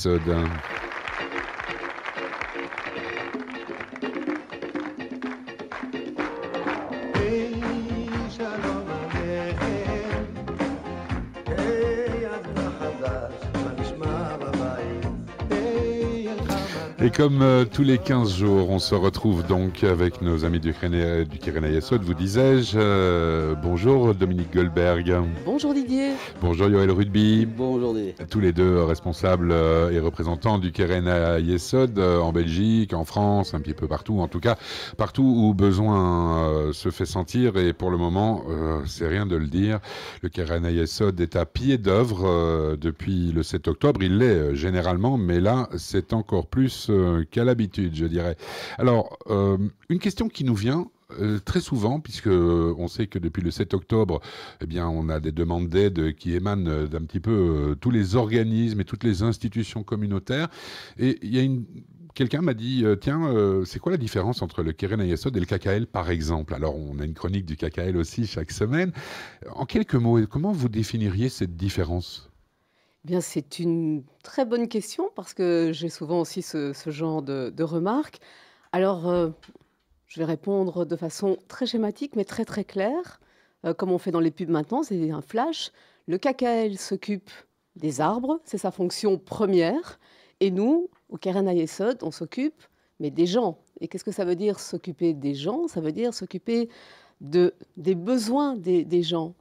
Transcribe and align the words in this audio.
So 0.00 0.16
done. 0.16 0.46
Um, 0.46 0.79
Et 17.02 17.10
comme 17.10 17.40
euh, 17.40 17.64
tous 17.64 17.82
les 17.82 17.96
15 17.96 18.36
jours, 18.36 18.68
on 18.68 18.78
se 18.78 18.94
retrouve 18.94 19.46
donc 19.46 19.84
avec 19.84 20.20
nos 20.20 20.44
amis 20.44 20.60
du 20.60 20.74
Kéréna 20.74 21.68
Yesod, 21.70 22.02
vous 22.02 22.12
disais-je. 22.12 22.76
Euh, 22.76 23.54
bonjour 23.54 24.14
Dominique 24.14 24.52
Goldberg. 24.52 25.10
Bonjour 25.46 25.72
Didier. 25.72 26.10
Bonjour 26.42 26.68
Yoël 26.68 26.90
Rudby. 26.90 27.46
Bonjour 27.46 27.94
Didier. 27.94 28.14
Tous 28.28 28.40
les 28.40 28.52
deux 28.52 28.82
responsables 28.82 29.50
euh, 29.50 29.90
et 29.90 29.98
représentants 29.98 30.58
du 30.58 30.72
Kéréna 30.72 31.40
Yesod 31.40 31.98
en 31.98 32.32
Belgique, 32.32 32.92
en 32.92 33.06
France, 33.06 33.54
un 33.54 33.60
petit 33.60 33.72
peu 33.72 33.88
partout, 33.88 34.20
en 34.20 34.28
tout 34.28 34.40
cas 34.40 34.56
partout 34.98 35.22
où 35.24 35.54
besoin 35.54 36.70
se 36.74 36.90
fait 36.90 37.06
sentir. 37.06 37.56
Et 37.56 37.72
pour 37.72 37.90
le 37.90 37.96
moment, 37.96 38.44
c'est 38.84 39.08
rien 39.08 39.24
de 39.24 39.36
le 39.36 39.46
dire, 39.46 39.80
le 40.20 40.28
Kéréna 40.28 40.70
Yesod 40.70 41.18
est 41.18 41.34
à 41.34 41.46
pied 41.46 41.78
d'œuvre 41.78 42.76
depuis 42.76 43.32
le 43.32 43.42
7 43.42 43.68
octobre. 43.68 44.02
Il 44.02 44.18
l'est 44.18 44.54
généralement, 44.54 45.16
mais 45.16 45.40
là, 45.40 45.70
c'est 45.78 46.12
encore 46.12 46.46
plus 46.46 46.89
euh, 46.90 47.24
qu'à 47.30 47.44
l'habitude, 47.44 47.94
je 47.94 48.06
dirais. 48.06 48.36
Alors, 48.78 49.18
euh, 49.28 49.58
une 49.88 49.98
question 49.98 50.28
qui 50.28 50.44
nous 50.44 50.54
vient 50.54 50.86
euh, 51.18 51.38
très 51.38 51.60
souvent, 51.60 52.00
puisque 52.00 52.28
on 52.28 52.86
sait 52.88 53.06
que 53.06 53.18
depuis 53.18 53.42
le 53.42 53.50
7 53.50 53.74
octobre, 53.74 54.20
eh 54.60 54.66
bien, 54.66 54.88
on 54.88 55.08
a 55.08 55.20
des 55.20 55.32
demandes 55.32 55.68
d'aide 55.68 56.14
qui 56.14 56.34
émanent 56.34 56.86
d'un 56.86 57.02
petit 57.02 57.20
peu 57.20 57.76
tous 57.80 57.90
les 57.90 58.14
organismes 58.14 58.80
et 58.80 58.84
toutes 58.84 59.04
les 59.04 59.22
institutions 59.22 59.82
communautaires. 59.82 60.48
Et 60.98 61.18
il 61.22 61.34
y 61.34 61.38
a 61.38 61.42
une 61.42 61.64
quelqu'un 62.14 62.42
m'a 62.42 62.54
dit 62.54 62.84
tiens, 63.00 63.32
c'est 63.64 63.78
quoi 63.78 63.92
la 63.92 63.98
différence 63.98 64.42
entre 64.42 64.62
le 64.62 64.72
Keren 64.72 65.00
Ayasod 65.00 65.36
et 65.36 65.40
le 65.40 65.46
KKL, 65.46 65.86
par 65.86 66.10
exemple? 66.10 66.54
Alors, 66.54 66.76
on 66.76 66.98
a 66.98 67.04
une 67.04 67.14
chronique 67.14 67.46
du 67.46 67.56
KKL 67.56 67.96
aussi 67.96 68.26
chaque 68.26 68.50
semaine. 68.50 68.92
En 69.54 69.64
quelques 69.64 69.94
mots, 69.94 70.18
comment 70.26 70.52
vous 70.52 70.68
définiriez 70.68 71.28
cette 71.28 71.56
différence? 71.56 72.29
Bien, 73.04 73.22
c'est 73.22 73.58
une 73.58 74.04
très 74.22 74.44
bonne 74.44 74.68
question 74.68 75.10
parce 75.16 75.32
que 75.32 75.70
j'ai 75.72 75.88
souvent 75.88 76.20
aussi 76.20 76.42
ce, 76.42 76.74
genre 76.86 77.22
de, 77.22 77.62
remarques. 77.62 78.20
Alors, 78.72 79.08
euh, 79.08 79.30
je 80.06 80.20
vais 80.20 80.26
répondre 80.26 80.84
de 80.84 80.96
façon 80.96 81.38
très 81.48 81.64
schématique, 81.66 82.14
mais 82.14 82.24
très 82.24 82.44
très 82.44 82.64
claire, 82.64 83.20
euh, 83.64 83.72
comme 83.72 83.90
on 83.90 83.98
fait 83.98 84.10
dans 84.10 84.20
les 84.20 84.30
pubs 84.30 84.50
maintenant, 84.50 84.82
c'est 84.82 85.10
un 85.10 85.22
flash. 85.22 85.72
Le 86.08 86.18
KKL 86.18 86.76
s'occupe 86.76 87.30
des 87.76 88.02
arbres, 88.02 88.40
c'est 88.44 88.58
sa 88.58 88.70
fonction 88.70 89.16
première, 89.16 89.98
et 90.40 90.50
nous, 90.50 90.90
au 91.08 91.16
Keren 91.16 91.48
Ayesod, 91.48 92.02
on 92.02 92.10
s'occupe, 92.10 92.62
mais 92.98 93.10
des 93.10 93.26
gens. 93.26 93.58
Et 93.80 93.88
qu'est-ce 93.88 94.04
que 94.04 94.12
ça 94.12 94.26
veut 94.26 94.36
dire 94.36 94.60
s'occuper 94.60 95.14
des 95.14 95.34
gens? 95.34 95.68
Ça 95.68 95.80
veut 95.80 95.92
dire 95.92 96.12
s'occuper 96.12 96.68
de, 97.22 97.54
des 97.78 97.94
besoins 97.94 98.56
des 98.56 99.02
gens. 99.02 99.34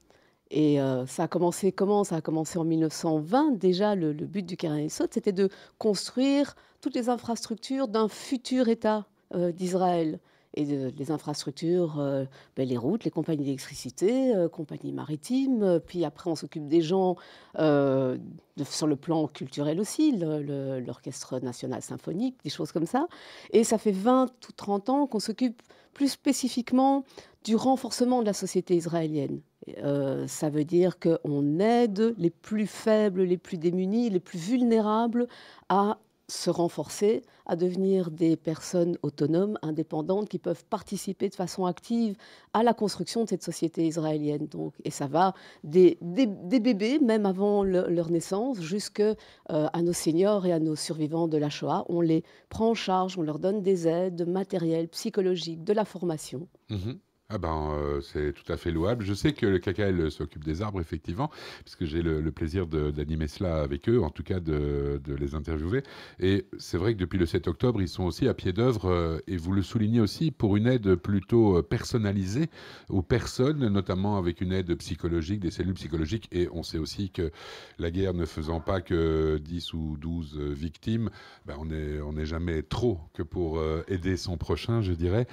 Et 0.52 0.82
euh, 0.82 1.06
ça 1.06 1.24
a 1.24 1.28
commencé 1.28 1.72
comment? 1.72 2.04
Ça 2.04 2.18
a 2.18 2.22
commencé 2.22 2.58
en 2.58 2.64
1920. 2.64 3.52
Déjà, 3.58 3.96
le, 3.96 4.14
but 4.14 4.46
du 4.46 4.58
Sot, 4.90 5.06
c'était 5.12 5.32
de 5.32 5.50
construire 5.78 6.56
toutes 6.82 6.96
les 6.96 7.10
infrastructures 7.10 7.88
d'un 7.88 8.08
futur 8.08 8.68
État 8.68 9.06
euh, 9.36 9.52
d'Israël. 9.52 10.20
Et 10.56 10.66
les 10.66 11.12
infrastructures, 11.12 12.00
euh, 12.00 12.26
ben, 12.58 12.68
les 12.68 12.76
routes, 12.76 13.04
les 13.04 13.12
compagnies 13.12 13.44
d'électricité, 13.46 14.34
compagnies 14.52 14.92
maritimes. 14.92 15.80
Puis 15.86 16.04
après, 16.04 16.32
on 16.32 16.36
s'occupe 16.36 16.68
des 16.68 16.82
gens 16.82 17.16
sur 17.56 18.88
le 18.88 18.96
plan 18.96 19.28
culturel 19.28 19.80
aussi, 19.80 20.18
l'Orchestre 20.18 21.40
national 21.40 21.84
symphonique, 21.84 22.36
des 22.44 22.50
choses 22.50 22.72
comme 22.72 22.88
ça. 22.88 23.08
Et 23.52 23.64
ça 23.64 23.78
fait 23.78 23.92
20 23.92 24.26
ou 24.50 24.52
30 24.54 24.90
ans 24.90 25.06
qu'on 25.06 25.20
s'occupe 25.20 25.62
plus 25.94 26.10
spécifiquement 26.10 27.04
du 27.44 27.56
renforcement 27.56 28.22
de 28.22 28.26
la 28.26 28.34
société 28.34 28.76
israélienne. 28.76 29.42
Euh, 29.84 30.28
ça 30.28 30.50
veut 30.50 30.66
dire 30.66 30.98
qu'on 31.00 31.60
aide 31.60 32.16
les 32.18 32.30
plus 32.30 32.68
faibles, 32.68 33.24
les 33.24 33.38
plus 33.38 33.58
démunis, 33.58 34.10
les 34.10 34.20
plus 34.20 34.40
vulnérables 34.40 35.28
à 35.70 36.00
se 36.30 36.50
renforcer, 36.50 37.24
à 37.46 37.56
devenir 37.56 38.12
des 38.12 38.38
personnes 38.38 38.98
autonomes, 39.02 39.58
indépendantes, 39.62 40.30
qui 40.30 40.38
peuvent 40.38 40.64
participer 40.66 41.28
de 41.28 41.36
façon 41.36 41.66
active 41.66 42.16
à 42.54 42.64
la 42.64 42.74
construction 42.74 43.24
de 43.24 43.30
cette 43.30 43.44
société 43.44 43.86
israélienne. 43.86 44.48
Donc, 44.48 44.74
et 44.84 44.92
ça 44.92 45.08
va 45.08 45.34
des, 45.64 45.98
bébés, 46.02 47.00
même 47.00 47.26
avant 47.26 47.64
leur 47.64 48.12
naissance, 48.12 48.62
jusqu'à 48.62 49.16
euh, 49.52 49.68
nos 49.82 49.94
seniors 49.94 50.46
et 50.46 50.52
à 50.52 50.60
nos 50.60 50.76
survivants 50.76 51.28
de 51.28 51.38
la 51.38 51.50
Shoah. 51.50 51.86
On 51.90 52.02
les 52.02 52.24
prend 52.50 52.70
en 52.70 52.76
charge, 52.76 53.18
on 53.18 53.24
leur 53.24 53.40
donne 53.40 53.62
des 53.62 53.88
aides 53.88 54.28
matérielles, 54.28 54.88
psychologiques, 54.90 55.64
de 55.64 55.74
la 55.74 55.86
formation. 55.86 56.48
Mm-hmm. 56.70 56.98
Ah 57.32 57.38
ben, 57.38 57.74
euh, 57.74 58.02
c'est 58.02 58.34
tout 58.34 58.52
à 58.52 58.58
fait 58.58 58.72
louable. 58.72 59.06
Je 59.06 59.14
sais 59.14 59.34
que 59.34 59.46
le 59.46 59.60
KKL 59.60 60.10
s'occupe 60.10 60.44
des 60.44 60.64
arbres, 60.64 60.82
effectivement, 60.82 61.30
puisque 61.64 61.86
j'ai 61.86 62.02
le, 62.02 62.32
plaisir 62.32 62.66
d'animer 62.66 63.28
cela 63.28 63.62
avec 63.62 63.88
eux, 63.88 64.02
en 64.02 64.10
tout 64.10 64.24
cas 64.24 64.40
de, 64.40 65.00
les 65.06 65.36
interviewer. 65.36 65.84
Et 66.20 66.48
c'est 66.58 66.78
vrai 66.78 66.96
que 66.96 67.00
depuis 67.00 67.20
le 67.20 67.28
7 67.28 67.48
octobre, 67.48 67.84
ils 67.84 67.88
sont 67.88 68.04
aussi 68.04 68.28
à 68.28 68.34
pied 68.34 68.52
d'œuvre, 68.52 68.90
euh, 68.90 69.20
et 69.28 69.38
vous 69.38 69.52
le 69.52 69.62
soulignez 69.62 70.02
aussi, 70.02 70.32
pour 70.32 70.58
une 70.58 70.66
aide 70.66 70.96
plutôt 70.96 71.60
euh, 71.60 71.62
personnalisée 71.62 72.50
aux 72.90 73.04
personnes, 73.04 73.68
notamment 73.68 74.18
avec 74.18 74.42
une 74.42 74.52
aide 74.52 74.74
psychologique, 74.78 75.40
des 75.40 75.52
cellules 75.52 75.76
psychologiques. 75.76 76.30
Et 76.32 76.50
on 76.52 76.64
sait 76.64 76.80
aussi 76.80 77.12
que 77.12 77.32
la 77.78 77.92
guerre 77.92 78.16
ne 78.16 78.26
faisant 78.26 78.60
pas 78.60 78.82
que 78.82 79.38
10 79.38 79.74
ou 79.74 79.98
12 80.00 80.36
victimes, 80.40 81.12
ben 81.46 81.58
on 81.60 81.66
n'est 81.66 82.02
on 82.02 82.26
jamais 82.26 82.64
trop 82.64 83.00
que 83.14 83.22
pour 83.22 83.62
aider 83.88 84.18
son 84.18 84.38
prochain, 84.38 84.82
je 84.82 84.94
dirais. 84.94 85.28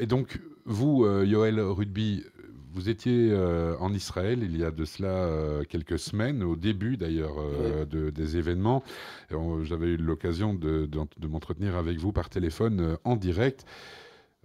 et 0.00 0.06
donc, 0.06 0.38
vous, 0.68 1.04
euh, 1.04 1.24
Yoël 1.24 1.58
Rudby, 1.60 2.24
vous 2.72 2.90
étiez 2.90 3.30
euh, 3.32 3.74
en 3.80 3.92
Israël 3.94 4.40
il 4.42 4.56
y 4.56 4.64
a 4.64 4.70
de 4.70 4.84
cela 4.84 5.08
euh, 5.08 5.64
quelques 5.64 5.98
semaines, 5.98 6.42
au 6.42 6.56
début 6.56 6.98
d'ailleurs 6.98 7.36
des 7.86 8.36
événements. 8.36 8.84
J'avais 9.62 9.88
eu 9.88 9.96
l'occasion 9.96 10.54
de, 10.54 10.88
m'entretenir 11.26 11.76
avec 11.76 11.98
vous 11.98 12.12
par 12.12 12.28
téléphone 12.28 12.98
en 13.04 13.16
direct. 13.16 13.64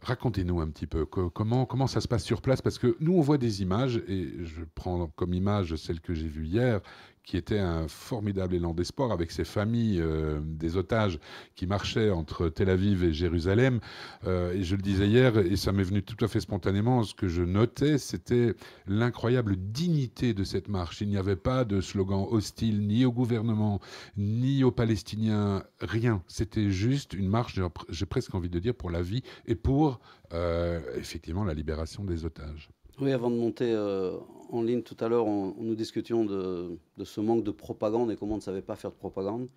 Racontez-nous 0.02 0.60
un 0.62 0.70
petit 0.70 0.88
peu 0.88 1.06
comment, 1.06 1.66
comment 1.66 1.88
ça 1.88 2.02
se 2.02 2.08
passe 2.08 2.24
sur 2.24 2.42
place, 2.42 2.62
parce 2.62 2.78
que 2.78 2.96
nous, 3.00 3.14
on 3.14 3.22
voit 3.22 3.38
des 3.38 3.62
images, 3.62 4.02
et 4.08 4.34
je 4.44 4.62
prends 4.76 5.08
comme 5.16 5.34
image 5.34 5.76
celle 5.76 6.00
que 6.02 6.14
j'ai 6.14 6.28
vue 6.28 6.46
hier, 6.46 6.82
qui 7.24 7.38
était 7.38 7.60
un 7.60 7.88
formidable 7.88 8.56
élan 8.56 8.74
d'espoir 8.74 9.12
avec 9.12 9.32
ces 9.32 9.46
familles 9.46 10.02
euh, 10.02 10.40
des 10.44 10.78
otages 10.78 11.20
qui 11.56 11.68
marchaient 11.68 12.10
entre 12.10 12.50
Tel 12.50 12.70
Aviv 12.70 13.04
et 13.04 13.14
Jérusalem. 13.14 13.80
Euh, 14.26 14.54
et 14.54 14.64
je 14.64 14.76
le 14.76 14.82
disais 14.82 15.08
hier, 15.08 15.38
et 15.38 15.56
ça 15.56 15.72
m'est 15.72 15.84
venu 15.84 16.04
tout 16.04 16.24
à 16.24 16.28
fait 16.28 16.42
spontanément, 16.42 17.04
ce 17.04 17.16
que 17.16 17.28
je 17.28 17.42
notais, 17.42 17.98
c'était 17.98 18.56
l'incroyable 18.88 19.56
dignité 19.58 20.34
de 20.34 20.44
cette 20.44 20.68
marche. 20.68 21.02
Il 21.02 21.10
n'y 21.10 21.18
avait 21.18 21.36
pas 21.36 21.64
de 21.64 21.82
slogan 21.82 22.26
hostile 22.30 22.86
ni 22.86 23.06
au 23.06 23.12
gouvernement, 23.12 23.80
ni 24.18 24.64
aux 24.64 24.72
Palestiniens, 24.72 25.64
rien. 25.80 26.22
C'était 26.28 26.70
juste 26.70 27.14
une 27.14 27.28
marche, 27.28 27.60
j'ai 27.90 28.06
presque 28.06 28.36
envie 28.36 28.50
de 28.50 28.60
dire, 28.60 28.76
pour 28.76 28.90
la 28.90 29.02
vie 29.02 29.24
et 29.46 29.56
pour 29.56 30.00
euh, 30.34 30.82
effectivement 30.98 31.44
la 31.44 31.54
libération 31.54 32.04
des 32.04 32.26
otages. 32.26 32.70
Oui, 33.00 33.12
avant 33.12 33.32
de 33.32 33.36
monter 33.36 33.72
euh, 33.72 34.18
en 34.50 34.62
ligne 34.62 34.84
tout 34.84 34.96
à 35.00 35.10
l'heure, 35.10 35.26
nous 35.26 35.76
discutions 35.76 36.26
de, 36.26 36.78
ce 37.04 37.22
manque 37.22 37.44
de 37.44 37.50
propagande 37.50 38.12
et 38.12 38.16
comment 38.16 38.34
on 38.34 38.38
ne 38.38 38.42
savait 38.42 38.62
pas 38.62 38.76
faire 38.76 38.92
de 38.92 38.96
propagande. 38.96 39.48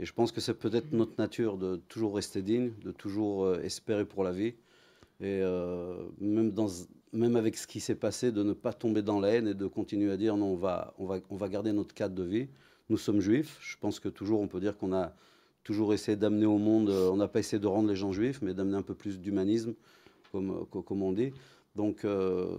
Et 0.00 0.06
je 0.06 0.12
pense 0.14 0.32
que 0.32 0.40
c'est 0.40 0.54
peut-être 0.54 0.92
notre 0.92 1.12
nature 1.18 1.58
de 1.58 1.76
toujours 1.88 2.14
rester 2.14 2.40
digne, 2.40 2.72
de 2.82 2.90
toujours 2.90 3.44
euh, 3.44 3.60
espérer 3.62 4.06
pour 4.06 4.24
la 4.24 4.32
vie. 4.32 4.54
Et 5.20 5.42
euh, 5.42 5.96
même, 6.20 7.36
avec 7.36 7.58
ce 7.58 7.66
qui 7.66 7.80
s'est 7.80 7.94
passé, 7.94 8.32
de 8.32 8.42
ne 8.42 8.54
pas 8.54 8.72
tomber 8.72 9.02
dans 9.02 9.20
la 9.20 9.30
haine 9.30 9.48
et 9.48 9.54
de 9.54 9.66
continuer 9.66 10.10
à 10.10 10.16
dire 10.16 10.36
non, 10.36 10.58
on 10.98 11.06
va, 11.06 11.48
garder 11.48 11.72
notre 11.72 11.94
cadre 11.94 12.14
de 12.14 12.24
vie. 12.24 12.48
Nous 12.88 12.96
sommes 12.96 13.20
juifs. 13.20 13.58
Je 13.60 13.76
pense 13.78 14.00
que 14.00 14.08
toujours, 14.08 14.40
on 14.40 14.48
peut 14.48 14.60
dire 14.60 14.78
qu'on 14.78 14.94
a 14.94 15.12
toujours 15.62 15.92
essayé 15.92 16.16
d'amener 16.16 16.46
au 16.46 16.56
monde, 16.56 16.88
on 16.88 17.16
n'a 17.16 17.28
pas 17.28 17.40
essayé 17.40 17.60
de 17.60 17.66
rendre 17.66 17.90
les 17.90 17.96
gens 17.96 18.12
juifs, 18.12 18.40
mais 18.40 18.54
d'amener 18.54 18.76
un 18.76 18.82
peu 18.82 18.94
plus 18.94 19.20
d'humanisme, 19.20 19.74
comme 20.32 21.02
on 21.02 21.12
dit. 21.12 21.32
Donc, 21.78 22.04
euh, 22.04 22.58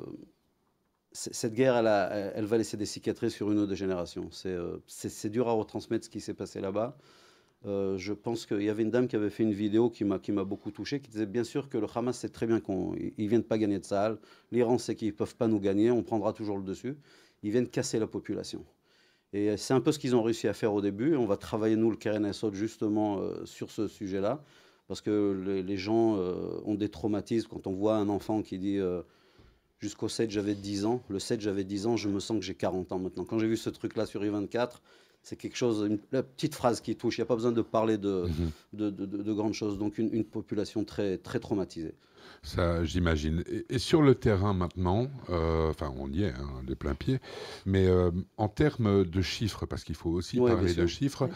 cette 1.12 1.54
guerre, 1.54 1.76
elle, 1.76 2.46
va 2.46 2.58
laisser 2.58 2.78
des 2.78 2.86
cicatrices 2.86 3.34
sur 3.34 3.52
une 3.52 3.60
ou 3.60 3.68
deux 3.68 3.76
générations. 3.76 4.30
C'est 4.32 4.56
euh, 4.56 4.80
dur 5.26 5.50
à 5.50 5.52
retransmettre 5.52 6.06
ce 6.06 6.10
qui 6.10 6.22
s'est 6.22 6.34
passé 6.34 6.62
là-bas. 6.62 6.98
Euh, 7.66 7.98
je 7.98 8.14
pense 8.14 8.46
qu'il 8.46 8.62
y 8.62 8.70
avait 8.70 8.84
une 8.84 8.92
dame 8.92 9.10
qui 9.10 9.18
avait 9.18 9.30
fait 9.30 9.44
une 9.44 9.52
vidéo 9.52 9.90
qui 9.90 10.06
m'a 10.06 10.44
beaucoup 10.46 10.72
touché, 10.72 11.02
qui 11.02 11.12
disait 11.12 11.26
bien 11.26 11.44
sûr 11.44 11.68
que 11.68 11.78
le 11.78 11.88
Hamas 11.94 12.18
sait 12.18 12.30
très 12.30 12.48
bien 12.48 12.62
qu'ils 12.62 13.12
ne 13.18 13.28
viennent 13.28 13.44
pas 13.44 13.58
gagner 13.58 13.78
de 13.80 13.84
salle. 13.84 14.20
L'Iran 14.54 14.78
sait 14.78 14.96
qu'ils 14.96 15.10
ne 15.10 15.14
peuvent 15.14 15.36
pas 15.36 15.50
nous 15.50 15.60
gagner, 15.60 15.92
on 15.92 16.02
prendra 16.02 16.32
toujours 16.32 16.58
le 16.58 16.64
dessus. 16.64 16.96
Ils 17.44 17.52
viennent 17.52 17.68
casser 17.68 18.00
la 18.00 18.08
population. 18.08 18.64
Et 19.34 19.58
c'est 19.58 19.74
un 19.74 19.82
peu 19.82 19.92
ce 19.92 20.00
qu'ils 20.00 20.16
ont 20.16 20.24
réussi 20.24 20.48
à 20.48 20.54
faire 20.54 20.74
au 20.74 20.80
début. 20.80 21.18
On 21.18 21.26
va 21.26 21.36
travailler, 21.36 21.76
nous, 21.76 21.92
le 21.92 21.98
Keren 21.98 22.24
Assad, 22.24 22.54
justement 22.54 23.22
sur 23.44 23.70
ce 23.70 23.90
sujet-là 23.90 24.42
parce 24.90 25.00
que 25.00 25.62
les, 25.66 25.78
gens 25.78 26.18
euh, 26.18 26.60
ont 26.66 26.76
des 26.76 26.90
traumatismes. 26.90 27.48
Quand 27.50 27.66
on 27.68 27.74
voit 27.74 27.96
un 27.96 28.10
enfant 28.10 28.42
qui 28.42 28.58
dit 28.60 28.78
euh, 28.80 29.02
jusqu'au 29.80 30.10
7 30.10 30.30
j'avais 30.32 30.56
10 30.56 30.86
ans, 30.86 31.02
le 31.08 31.20
7 31.20 31.40
j'avais 31.40 31.64
10 31.64 31.88
ans, 31.88 31.96
je 31.96 32.10
me 32.10 32.20
sens 32.20 32.40
que 32.40 32.44
j'ai 32.44 32.56
40 32.56 32.92
ans 32.92 33.00
maintenant. 33.00 33.24
Quand 33.24 33.40
j'ai 33.40 33.48
vu 33.48 33.56
ce 33.56 33.70
truc-là 33.70 34.06
sur 34.06 34.22
I24, 34.24 34.82
c'est 35.22 35.36
quelque 35.36 35.56
chose, 35.58 35.86
une, 35.88 36.00
la 36.12 36.24
petite 36.24 36.56
phrase 36.56 36.82
qui 36.82 36.96
touche. 36.96 37.18
Il 37.18 37.22
n'y 37.22 37.24
a 37.24 37.28
pas 37.28 37.36
besoin 37.36 37.52
de 37.52 37.62
parler 37.62 37.98
de, 37.98 38.26
Mhm. 38.28 38.52
de, 38.74 38.90
de- 38.90 39.06
de- 39.06 39.24
de 39.24 39.34
grandes 39.34 39.54
choses. 39.54 39.78
Donc 39.78 39.98
une, 39.98 40.14
une 40.14 40.24
population 40.26 40.84
très, 40.84 41.18
très 41.18 41.40
traumatisée. 41.40 41.94
Ça, 42.42 42.84
j'imagine. 42.86 43.44
Et, 43.52 43.66
et 43.76 43.80
sur 43.80 44.02
le 44.02 44.16
terrain 44.16 44.54
maintenant, 44.54 45.08
euh, 45.30 45.70
enfin, 45.70 45.94
on 45.98 46.10
y 46.12 46.24
est, 46.24 46.32
hein, 46.34 46.64
de 46.66 46.74
plein 46.74 46.96
pied, 46.96 47.20
mais 47.66 47.86
euh, 47.88 48.12
en 48.38 48.48
termes 48.48 49.04
de 49.04 49.22
chiffres, 49.22 49.66
parce 49.66 49.84
qu'il 49.84 49.96
faut 49.96 50.10
aussi 50.10 50.40
Ouais, 50.40 50.52
parler 50.52 50.74
de 50.74 50.88
chiffres, 50.88 51.30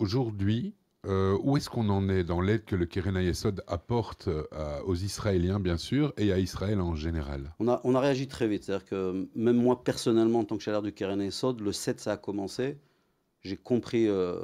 aujourd'hui, 0.00 0.74
euh, 1.06 1.38
où 1.42 1.56
est-ce 1.56 1.70
qu'on 1.70 1.88
en 1.88 2.08
est 2.08 2.24
dans 2.24 2.40
l'aide 2.40 2.64
que 2.64 2.76
le 2.76 2.84
Keren 2.86 3.16
Ayesod 3.16 3.62
apporte 3.66 4.28
euh, 4.28 4.44
à- 4.52 4.84
aux 4.84 4.94
Israéliens, 4.94 5.58
bien 5.60 5.78
sûr, 5.78 6.12
et 6.18 6.32
à 6.32 6.38
Israël 6.38 6.80
en 6.80 6.94
général? 6.94 7.54
On 7.58 7.68
a, 7.68 7.80
on 7.84 7.94
a 7.94 8.00
réagi 8.00 8.28
très 8.28 8.46
vite. 8.48 8.64
C'est-à-dire 8.64 8.84
que 8.86 9.26
même 9.34 9.56
moi, 9.56 9.82
personnellement, 9.82 10.40
en 10.40 10.44
tant 10.44 10.56
que 10.58 10.62
chaleur 10.62 10.82
du 10.82 10.92
Keren 10.92 11.30
Sod, 11.30 11.60
le 11.60 11.72
7, 11.72 12.00
ça 12.00 12.12
a 12.12 12.16
commencé. 12.18 12.76
J'ai 13.42 13.56
compris 13.56 14.06
euh, 14.08 14.36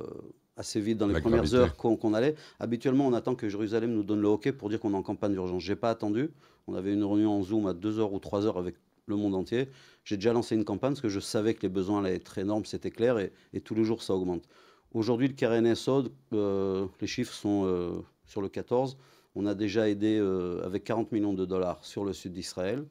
assez 0.57 0.81
vite 0.81 0.97
dans 0.97 1.07
les 1.07 1.13
La 1.13 1.21
premières 1.21 1.41
gravité. 1.41 1.57
heures 1.59 1.77
qu'on 1.77 1.97
qu'on 1.97 2.15
allait. 2.15 2.35
Habituellement, 2.59 3.07
on 3.07 3.13
attend 3.13 3.35
que 3.35 3.49
Jérusalem 3.49 3.93
nous 3.93 4.03
donne 4.03 4.23
le 4.23 4.29
hockey 4.29 4.53
pour 4.53 4.71
dire 4.71 4.81
qu'on 4.81 4.93
est 4.93 4.97
en 4.97 5.03
campagne 5.03 5.33
d'urgence. 5.33 5.63
J'ai 5.63 5.77
pas 5.77 5.91
attendu. 5.91 6.31
On 6.67 6.75
avait 6.75 6.95
une 6.95 7.05
réunion 7.05 7.33
en 7.39 7.43
Zoom 7.43 7.67
à 7.67 7.75
2 7.75 7.99
heures 8.01 8.15
ou 8.15 8.19
3 8.19 8.47
heures 8.47 8.57
avec 8.57 8.77
le 9.07 9.17
monde 9.17 9.35
entier. 9.35 9.69
J'ai 10.05 10.17
déjà 10.17 10.33
lancé 10.33 10.55
une 10.57 10.65
campagne 10.65 10.93
parce 10.93 11.03
que 11.03 11.09
je 11.11 11.21
savais 11.21 11.53
que 11.55 11.63
les 11.63 11.69
besoins 11.69 12.03
allaient 12.03 12.17
être 12.17 12.39
énormes, 12.39 12.65
c'était 12.65 12.91
clair, 12.91 13.19
et, 13.19 13.33
et 13.53 13.61
tous 13.61 13.75
les 13.75 13.85
jours, 13.85 14.03
ça 14.03 14.15
augmente. 14.15 14.43
Aujourd'hui, 14.93 15.29
le 15.29 15.35
Keren 15.35 15.75
Sod, 15.75 16.11
euh, 16.33 16.87
les 17.01 17.07
chiffres 17.07 17.35
sont 17.35 17.65
euh, 17.67 17.91
sur 18.25 18.41
le 18.41 18.49
14. 18.49 18.97
On 19.35 19.45
a 19.47 19.55
déjà 19.55 19.89
aidé 19.89 20.19
euh, 20.19 20.65
avec 20.65 20.85
40 20.85 21.13
millions 21.13 21.35
de 21.35 21.45
dollars 21.45 21.85
sur 21.85 22.05
le 22.05 22.13
sud 22.13 22.33
d'Israël. 22.33 22.85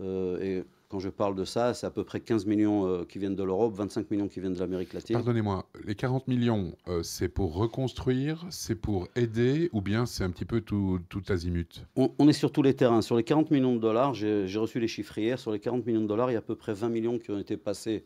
Euh, 0.00 0.40
et 0.40 0.64
quand 0.88 1.00
je 1.00 1.08
parle 1.08 1.34
de 1.34 1.44
ça, 1.44 1.74
c'est 1.74 1.86
à 1.86 1.90
peu 1.90 2.04
près 2.04 2.20
15 2.20 2.46
millions 2.46 3.04
qui 3.06 3.18
viennent 3.18 3.34
de 3.34 3.42
l'Europe, 3.42 3.72
25 3.74 4.10
millions 4.10 4.28
qui 4.28 4.40
viennent 4.40 4.52
de 4.52 4.60
l'Amérique 4.60 4.92
latine. 4.92 5.14
Pardonnez-moi, 5.14 5.66
les 5.84 5.94
40 5.94 6.28
millions, 6.28 6.76
c'est 7.02 7.30
pour 7.30 7.54
reconstruire, 7.54 8.44
c'est 8.50 8.74
pour 8.74 9.08
aider, 9.16 9.70
ou 9.72 9.80
bien 9.80 10.04
c'est 10.04 10.22
un 10.22 10.30
petit 10.30 10.44
peu 10.44 10.60
tout, 10.60 11.00
tout 11.08 11.22
azimut? 11.30 11.86
On, 11.96 12.12
on 12.18 12.28
est 12.28 12.34
sur 12.34 12.52
tous 12.52 12.60
les 12.62 12.74
terrains. 12.74 13.00
Sur 13.00 13.16
les 13.16 13.24
40 13.24 13.50
millions 13.50 13.74
de 13.74 13.80
dollars, 13.80 14.12
j'ai 14.12 14.58
reçu 14.58 14.80
les 14.80 14.88
chiffres 14.88 15.16
hier, 15.16 15.38
sur 15.38 15.50
les 15.50 15.60
40 15.60 15.86
millions 15.86 16.02
de 16.02 16.06
dollars, 16.06 16.30
il 16.30 16.34
y 16.34 16.36
a 16.36 16.40
à 16.40 16.42
peu 16.42 16.56
près 16.56 16.74
20 16.74 16.90
millions 16.90 17.18
qui 17.18 17.30
ont 17.30 17.38
été 17.38 17.56
passés 17.56 18.04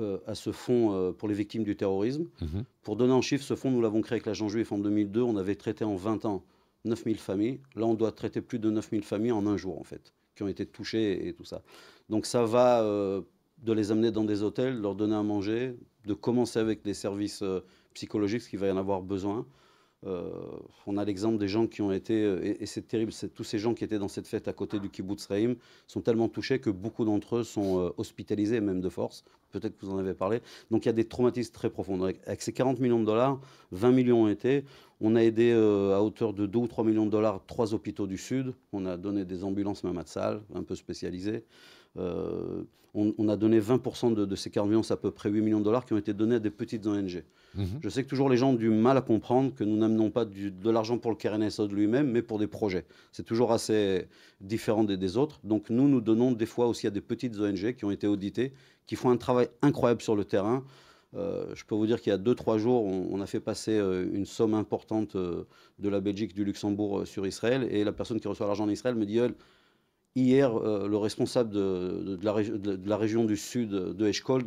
euh, 0.00 0.18
à 0.26 0.34
ce 0.34 0.50
fonds 0.50 0.92
euh, 0.92 1.12
pour 1.12 1.28
les 1.28 1.34
victimes 1.34 1.62
du 1.62 1.76
terrorisme. 1.76 2.26
Mhm. 2.40 2.64
Pour 2.82 2.96
donner 2.96 3.12
en 3.12 3.22
chiffres, 3.22 3.44
ce 3.44 3.54
fonds, 3.54 3.70
nous 3.70 3.80
l'avons 3.80 4.00
créé 4.00 4.16
avec 4.16 4.26
l'agent 4.26 4.48
juif 4.48 4.72
en 4.72 4.78
2002. 4.78 5.22
On 5.22 5.36
avait 5.36 5.54
traité 5.54 5.84
en 5.84 5.94
20 5.94 6.24
ans 6.24 6.44
9000 6.84 7.18
familles. 7.18 7.60
Là, 7.76 7.86
on 7.86 7.94
doit 7.94 8.10
traiter 8.10 8.40
plus 8.40 8.58
de 8.58 8.70
9000 8.70 9.04
familles 9.04 9.30
en 9.30 9.46
un 9.46 9.56
jour, 9.56 9.78
en 9.78 9.84
fait, 9.84 10.12
qui 10.34 10.42
ont 10.42 10.48
été 10.48 10.66
touchées 10.66 11.28
et 11.28 11.32
tout 11.32 11.44
ça. 11.44 11.62
Donc, 12.08 12.26
ça 12.26 12.44
va 12.44 12.82
euh, 12.82 13.22
de 13.62 13.72
les 13.72 13.92
amener 13.92 14.10
dans 14.10 14.24
des 14.24 14.42
hôtels, 14.42 14.80
leur 14.80 14.96
donner 14.96 15.14
à 15.14 15.22
manger, 15.22 15.76
de 16.06 16.14
commencer 16.14 16.58
avec 16.58 16.82
des 16.82 16.94
services 16.94 17.44
psychologiques, 17.94 18.42
ce 18.42 18.50
qu'il 18.50 18.58
va 18.58 18.66
y 18.66 18.70
en 18.72 18.76
avoir 18.76 19.00
besoin. 19.00 19.46
Euh, 20.06 20.28
on 20.86 20.98
a 20.98 21.04
l'exemple 21.04 21.38
des 21.38 21.48
gens 21.48 21.66
qui 21.66 21.80
ont 21.80 21.90
été, 21.90 22.22
euh, 22.22 22.56
et, 22.60 22.66
c'est 22.66 22.86
terrible, 22.86 23.12
tous 23.34 23.44
ces 23.44 23.58
gens 23.58 23.74
qui 23.74 23.84
étaient 23.84 23.98
dans 23.98 24.08
cette 24.08 24.26
fête 24.26 24.48
à 24.48 24.52
côté 24.52 24.78
du 24.78 24.90
kibbutz 24.90 25.26
Reim 25.26 25.54
sont 25.86 26.02
tellement 26.02 26.28
touchés 26.28 26.58
que 26.58 26.68
beaucoup 26.68 27.04
d'entre 27.04 27.36
eux 27.36 27.44
sont 27.44 27.80
euh, 27.80 27.90
hospitalisés, 27.96 28.60
même 28.60 28.80
de 28.80 28.88
force. 28.90 29.24
Peut-être 29.50 29.78
que 29.78 29.86
vous 29.86 29.92
en 29.92 29.98
avez 29.98 30.14
parlé. 30.14 30.40
Donc 30.70 30.84
il 30.84 30.88
y 30.88 30.90
a 30.90 30.92
des 30.94 31.06
traumatismes 31.06 31.52
très 31.52 31.70
profonds. 31.70 32.02
Avec, 32.02 32.42
ces 32.42 32.52
40 32.52 32.80
millions 32.80 33.00
de 33.00 33.06
dollars, 33.06 33.40
20 33.70 33.92
millions 33.92 34.24
ont 34.24 34.28
été. 34.28 34.64
On 35.00 35.16
a 35.16 35.22
aidé 35.22 35.52
à 35.52 36.02
hauteur 36.02 36.32
de 36.32 36.46
2 36.46 36.58
ou 36.58 36.66
3 36.66 36.84
millions 36.84 37.06
de 37.06 37.10
dollars 37.10 37.40
trois 37.46 37.72
hôpitaux 37.72 38.08
du 38.08 38.18
Sud. 38.18 38.52
On 38.72 38.84
a 38.84 38.96
donné 38.96 39.24
des 39.24 39.44
ambulances 39.44 39.84
même 39.84 39.96
un 39.96 40.62
peu 40.64 40.74
spécialisées. 40.74 41.44
Euh, 41.98 42.62
on, 42.96 43.12
on 43.18 43.28
a 43.28 43.36
donné 43.36 43.58
20% 43.60 44.14
de, 44.14 44.24
de 44.24 44.36
ces 44.36 44.50
40 44.50 44.68
millions, 44.70 44.82
c'est 44.84 44.94
à 44.94 44.96
peu 44.96 45.10
près 45.10 45.28
8 45.28 45.40
millions 45.40 45.58
de 45.58 45.64
dollars 45.64 45.84
qui 45.84 45.92
ont 45.94 45.98
été 45.98 46.12
donnés 46.12 46.36
à 46.36 46.38
des 46.38 46.50
petites 46.50 46.86
ONG. 46.86 47.24
Mhm. 47.56 47.66
Je 47.82 47.88
sais 47.88 48.04
que 48.04 48.08
toujours 48.08 48.28
les 48.30 48.36
gens 48.36 48.50
ont 48.50 48.54
du 48.54 48.68
mal 48.70 48.96
à 48.96 49.00
comprendre 49.00 49.52
que 49.52 49.64
nous 49.64 49.76
n'amenons 49.76 50.10
pas 50.10 50.24
du- 50.24 50.52
de 50.52 50.70
l'argent 50.70 50.98
pour 50.98 51.10
le 51.10 51.16
KRNSO 51.16 51.66
de 51.66 51.74
lui-même, 51.74 52.08
mais 52.10 52.22
pour 52.22 52.38
des 52.38 52.46
projets. 52.46 52.84
C'est 53.10 53.24
toujours 53.24 53.50
assez 53.52 54.06
différent 54.40 54.84
des, 54.84 54.96
des 54.96 55.16
autres. 55.16 55.40
Donc 55.42 55.70
nous, 55.70 55.88
nous 55.88 56.00
donnons 56.00 56.30
des 56.30 56.46
fois 56.46 56.68
aussi 56.68 56.86
à 56.86 56.90
des 56.90 57.00
petites 57.00 57.36
ONG 57.38 57.74
qui 57.74 57.84
ont 57.84 57.90
été 57.90 58.06
auditées, 58.06 58.52
qui 58.86 58.94
font 58.94 59.10
un 59.10 59.16
travail 59.16 59.48
incroyable 59.62 60.00
sur 60.02 60.14
le 60.14 60.24
terrain. 60.24 60.62
Euh, 61.16 61.46
je 61.54 61.64
peux 61.64 61.74
vous 61.76 61.86
dire 61.86 62.00
qu'il 62.00 62.10
y 62.10 62.14
a 62.14 62.18
2-3 62.18 62.58
jours, 62.58 62.84
on, 62.84 63.08
on 63.10 63.20
a 63.20 63.26
fait 63.26 63.40
passer 63.40 63.72
euh, 63.76 64.04
une 64.12 64.26
somme 64.26 64.52
importante 64.54 65.16
de 65.16 65.88
la 65.88 66.00
Belgique, 66.00 66.32
du 66.34 66.44
Luxembourg 66.44 67.06
sur 67.06 67.26
Israël, 67.26 67.66
et 67.70 67.82
la 67.84 67.92
personne 67.92 68.18
qui 68.20 68.28
reçoit 68.28 68.46
l'argent 68.46 68.64
en 68.64 68.68
Israël 68.68 68.94
me 68.96 69.06
dit, 69.06 69.18
hier, 70.16 70.56
euh, 70.56 70.86
le 70.88 70.96
responsable 70.96 71.50
de, 71.50 72.02
de- 72.06 72.16
de 72.16 72.24
la, 72.24 72.32
de- 72.42 72.92
région 72.92 73.24
du 73.24 73.36
sud 73.36 73.70
de 73.70 74.06
Eshkol 74.06 74.42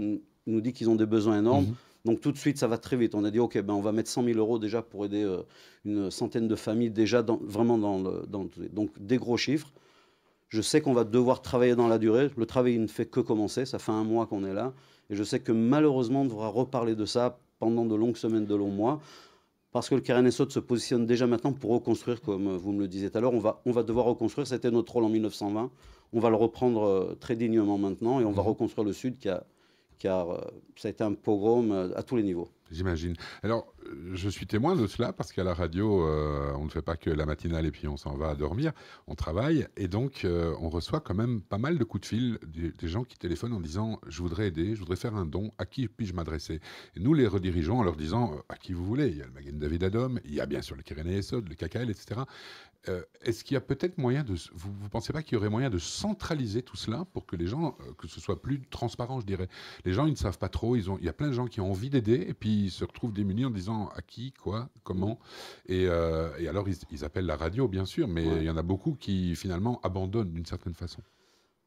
nous 0.47 0.61
dit 0.61 0.73
qu'ils 0.73 0.89
ont 0.89 0.95
des 0.95 1.05
besoins 1.05 1.39
énormes. 1.39 1.65
Mhm. 1.65 1.75
Donc 2.05 2.21
tout 2.21 2.31
de 2.31 2.37
suite, 2.37 2.57
ça 2.57 2.67
va 2.67 2.77
très 2.77 2.95
vite. 2.95 3.15
On 3.15 3.23
a 3.25 3.31
dit, 3.31 3.39
OK, 3.39 3.59
ben, 3.61 3.73
on 3.73 3.81
va 3.81 3.91
mettre 3.91 4.09
100 4.09 4.23
000 4.23 4.37
euros 4.39 4.59
déjà 4.59 4.81
pour 4.81 5.03
aider 5.05 5.23
euh, 5.23 5.41
une 5.83 6.09
centaine 6.09 6.47
de 6.47 6.55
familles, 6.55 6.89
déjà 6.91 7.21
dans- 7.21 7.39
vraiment 7.43 7.77
dans 7.77 7.97
le... 7.99 8.23
Dans, 8.29 8.47
donc 8.71 8.91
des 8.99 9.17
gros 9.17 9.35
chiffres. 9.35 9.71
Je 10.49 10.61
sais 10.61 10.79
qu'on 10.79 10.93
va 10.93 11.03
devoir 11.03 11.41
travailler 11.41 11.75
dans 11.75 11.89
la 11.89 11.97
durée. 11.97 12.29
Le 12.37 12.45
travail 12.45 12.75
il 12.75 12.81
ne 12.81 12.87
fait 12.87 13.05
que 13.05 13.19
commencer. 13.19 13.65
Ça 13.65 13.79
fait 13.79 13.91
un 13.91 14.05
mois 14.05 14.25
qu'on 14.25 14.45
est 14.45 14.53
là. 14.53 14.73
Et 15.09 15.15
je 15.15 15.23
sais 15.23 15.39
que 15.41 15.51
malheureusement, 15.51 16.21
on 16.21 16.25
devra 16.25 16.47
reparler 16.47 16.95
de 16.95 17.05
ça 17.05 17.37
pendant 17.59 17.85
de 17.85 17.95
longues 17.95 18.15
semaines, 18.15 18.45
de 18.45 18.55
longs 18.55 18.69
mois. 18.71 19.01
Parce 19.77 19.89
que 19.89 19.93
le 19.95 20.01
KRNSO 20.01 20.49
se 20.49 20.59
positionne 20.59 21.05
déjà 21.05 21.27
maintenant 21.27 21.53
pour 21.53 21.69
reconstruire, 21.69 22.19
comme 22.19 22.55
vous 22.57 22.71
me 22.71 22.79
le 22.79 22.87
disiez 22.87 23.11
tout 23.11 23.17
à 23.19 23.21
l'heure. 23.21 23.35
On 23.35 23.39
va, 23.39 23.61
on 23.63 23.71
va 23.71 23.83
devoir 23.83 24.05
reconstruire. 24.07 24.47
C'était 24.47 24.71
notre 24.71 24.91
rôle 24.93 25.03
en 25.03 25.09
1920. 25.09 25.69
On 26.13 26.19
va 26.19 26.29
le 26.31 26.35
reprendre 26.35 26.81
euh, 26.81 27.15
très 27.19 27.35
dignement 27.35 27.77
maintenant. 27.77 28.19
Et 28.19 28.25
on 28.25 28.31
va 28.31 28.41
Mhm. 28.41 28.47
reconstruire 28.47 28.85
le 28.85 28.93
Sud 28.93 29.19
qui 29.19 29.29
a, 29.29 29.43
qui 29.99 30.07
a, 30.07 30.25
euh, 30.25 30.37
ça 30.77 30.87
a 30.87 30.91
été 30.91 31.03
un 31.03 31.13
pogrom 31.13 31.71
euh, 31.71 31.89
à 31.95 32.01
tous 32.01 32.15
les 32.15 32.23
niveaux. 32.23 32.49
J'imagine. 32.71 33.15
Alors, 33.43 33.73
euh, 33.85 34.11
je 34.13 34.29
suis 34.29 34.45
témoin 34.45 34.75
de 34.75 34.87
cela 34.87 35.13
parce 35.13 35.31
qu'à 35.31 35.43
la 35.43 35.53
radio, 35.53 36.05
euh, 36.05 36.51
on 36.57 36.65
ne 36.65 36.69
fait 36.69 36.81
pas 36.81 36.97
que 36.97 37.09
la 37.09 37.25
matinale 37.25 37.65
et 37.65 37.71
puis 37.71 37.87
on 37.87 37.97
s'en 37.97 38.15
va 38.15 38.29
à 38.29 38.35
dormir. 38.35 38.73
On 39.07 39.15
travaille 39.15 39.67
et 39.77 39.87
donc 39.87 40.25
euh, 40.25 40.53
on 40.59 40.69
reçoit 40.69 40.99
quand 40.99 41.15
même 41.15 41.41
pas 41.41 41.57
mal 41.57 41.77
de 41.77 41.83
coups 41.83 42.01
de 42.01 42.05
fil 42.07 42.39
des, 42.45 42.87
gens 42.87 43.03
qui 43.03 43.17
téléphonent 43.17 43.53
en 43.53 43.61
disant 43.61 43.99
Je 44.07 44.21
voudrais 44.21 44.47
aider, 44.47 44.75
je 44.75 44.79
voudrais 44.79 44.95
faire 44.95 45.15
un 45.15 45.25
don, 45.25 45.51
à 45.57 45.65
qui 45.65 45.87
puis-je 45.87 46.13
m'adresser? 46.13 46.59
Et 46.95 46.99
nous 46.99 47.13
les 47.13 47.27
redirigeons 47.27 47.79
en 47.79 47.83
leur 47.83 47.95
disant 47.95 48.33
À 48.49 48.57
qui 48.57 48.73
vous 48.73 48.85
voulez 48.85 49.07
Il 49.07 49.17
y 49.17 49.21
a 49.21 49.25
le 49.25 49.31
Magen 49.31 49.57
David 49.57 49.83
Adom, 49.83 50.19
il 50.25 50.33
y 50.33 50.41
a 50.41 50.45
bien 50.45 50.61
sûr 50.61 50.75
le 50.75 50.83
Keren 50.83 51.07
Esod, 51.07 51.47
le 51.47 51.55
KKL, 51.55 51.89
etc. 51.89 52.21
Est-ce 53.21 53.43
qu'il 53.43 53.55
y 53.55 53.57
a 53.57 53.61
peut-être 53.61 53.97
moyen 53.97 54.23
de. 54.23 54.33
Vous 54.53 54.71
ne 54.81 54.87
pensez 54.87 55.11
pas 55.11 55.21
qu'il 55.21 55.33
y 55.33 55.37
aurait 55.37 55.49
moyen 55.49 55.69
de 55.69 55.77
centraliser 55.77 56.61
tout 56.61 56.77
cela 56.77 57.03
pour 57.11 57.25
que 57.25 57.35
les 57.35 57.45
gens, 57.45 57.77
que 57.97 58.07
ce 58.07 58.21
soit 58.21 58.41
plus 58.41 58.61
transparent, 58.69 59.19
je 59.19 59.25
dirais? 59.25 59.49
Les 59.83 59.91
gens, 59.91 60.05
ils 60.05 60.11
ne 60.11 60.15
savent 60.15 60.37
pas 60.37 60.47
trop. 60.47 60.77
Il 60.77 60.85
y 61.01 61.09
a 61.09 61.13
plein 61.13 61.27
de 61.27 61.33
gens 61.33 61.47
qui 61.47 61.59
ont 61.59 61.69
envie 61.69 61.89
d'aider 61.89 62.25
et 62.29 62.33
puis 62.33 62.56
se 62.69 62.83
retrouvent 62.85 63.13
démunis 63.13 63.45
en 63.45 63.49
disant 63.49 63.89
à 63.95 64.01
qui, 64.01 64.31
quoi, 64.33 64.69
comment? 64.83 65.17
Et, 65.67 65.85
euh, 65.87 66.29
et 66.39 66.47
alors, 66.47 66.67
ils, 66.67 66.77
ils 66.91 67.03
appellent 67.05 67.25
la 67.25 67.35
radio, 67.37 67.67
bien 67.67 67.85
sûr, 67.85 68.07
mais 68.07 68.25
Ouais. 68.27 68.37
il 68.37 68.43
y 68.43 68.49
en 68.49 68.57
a 68.57 68.63
beaucoup 68.63 68.93
qui 68.99 69.35
finalement 69.35 69.79
abandonnent 69.83 70.31
d'une 70.31 70.45
certaine 70.45 70.73
façon. 70.73 71.01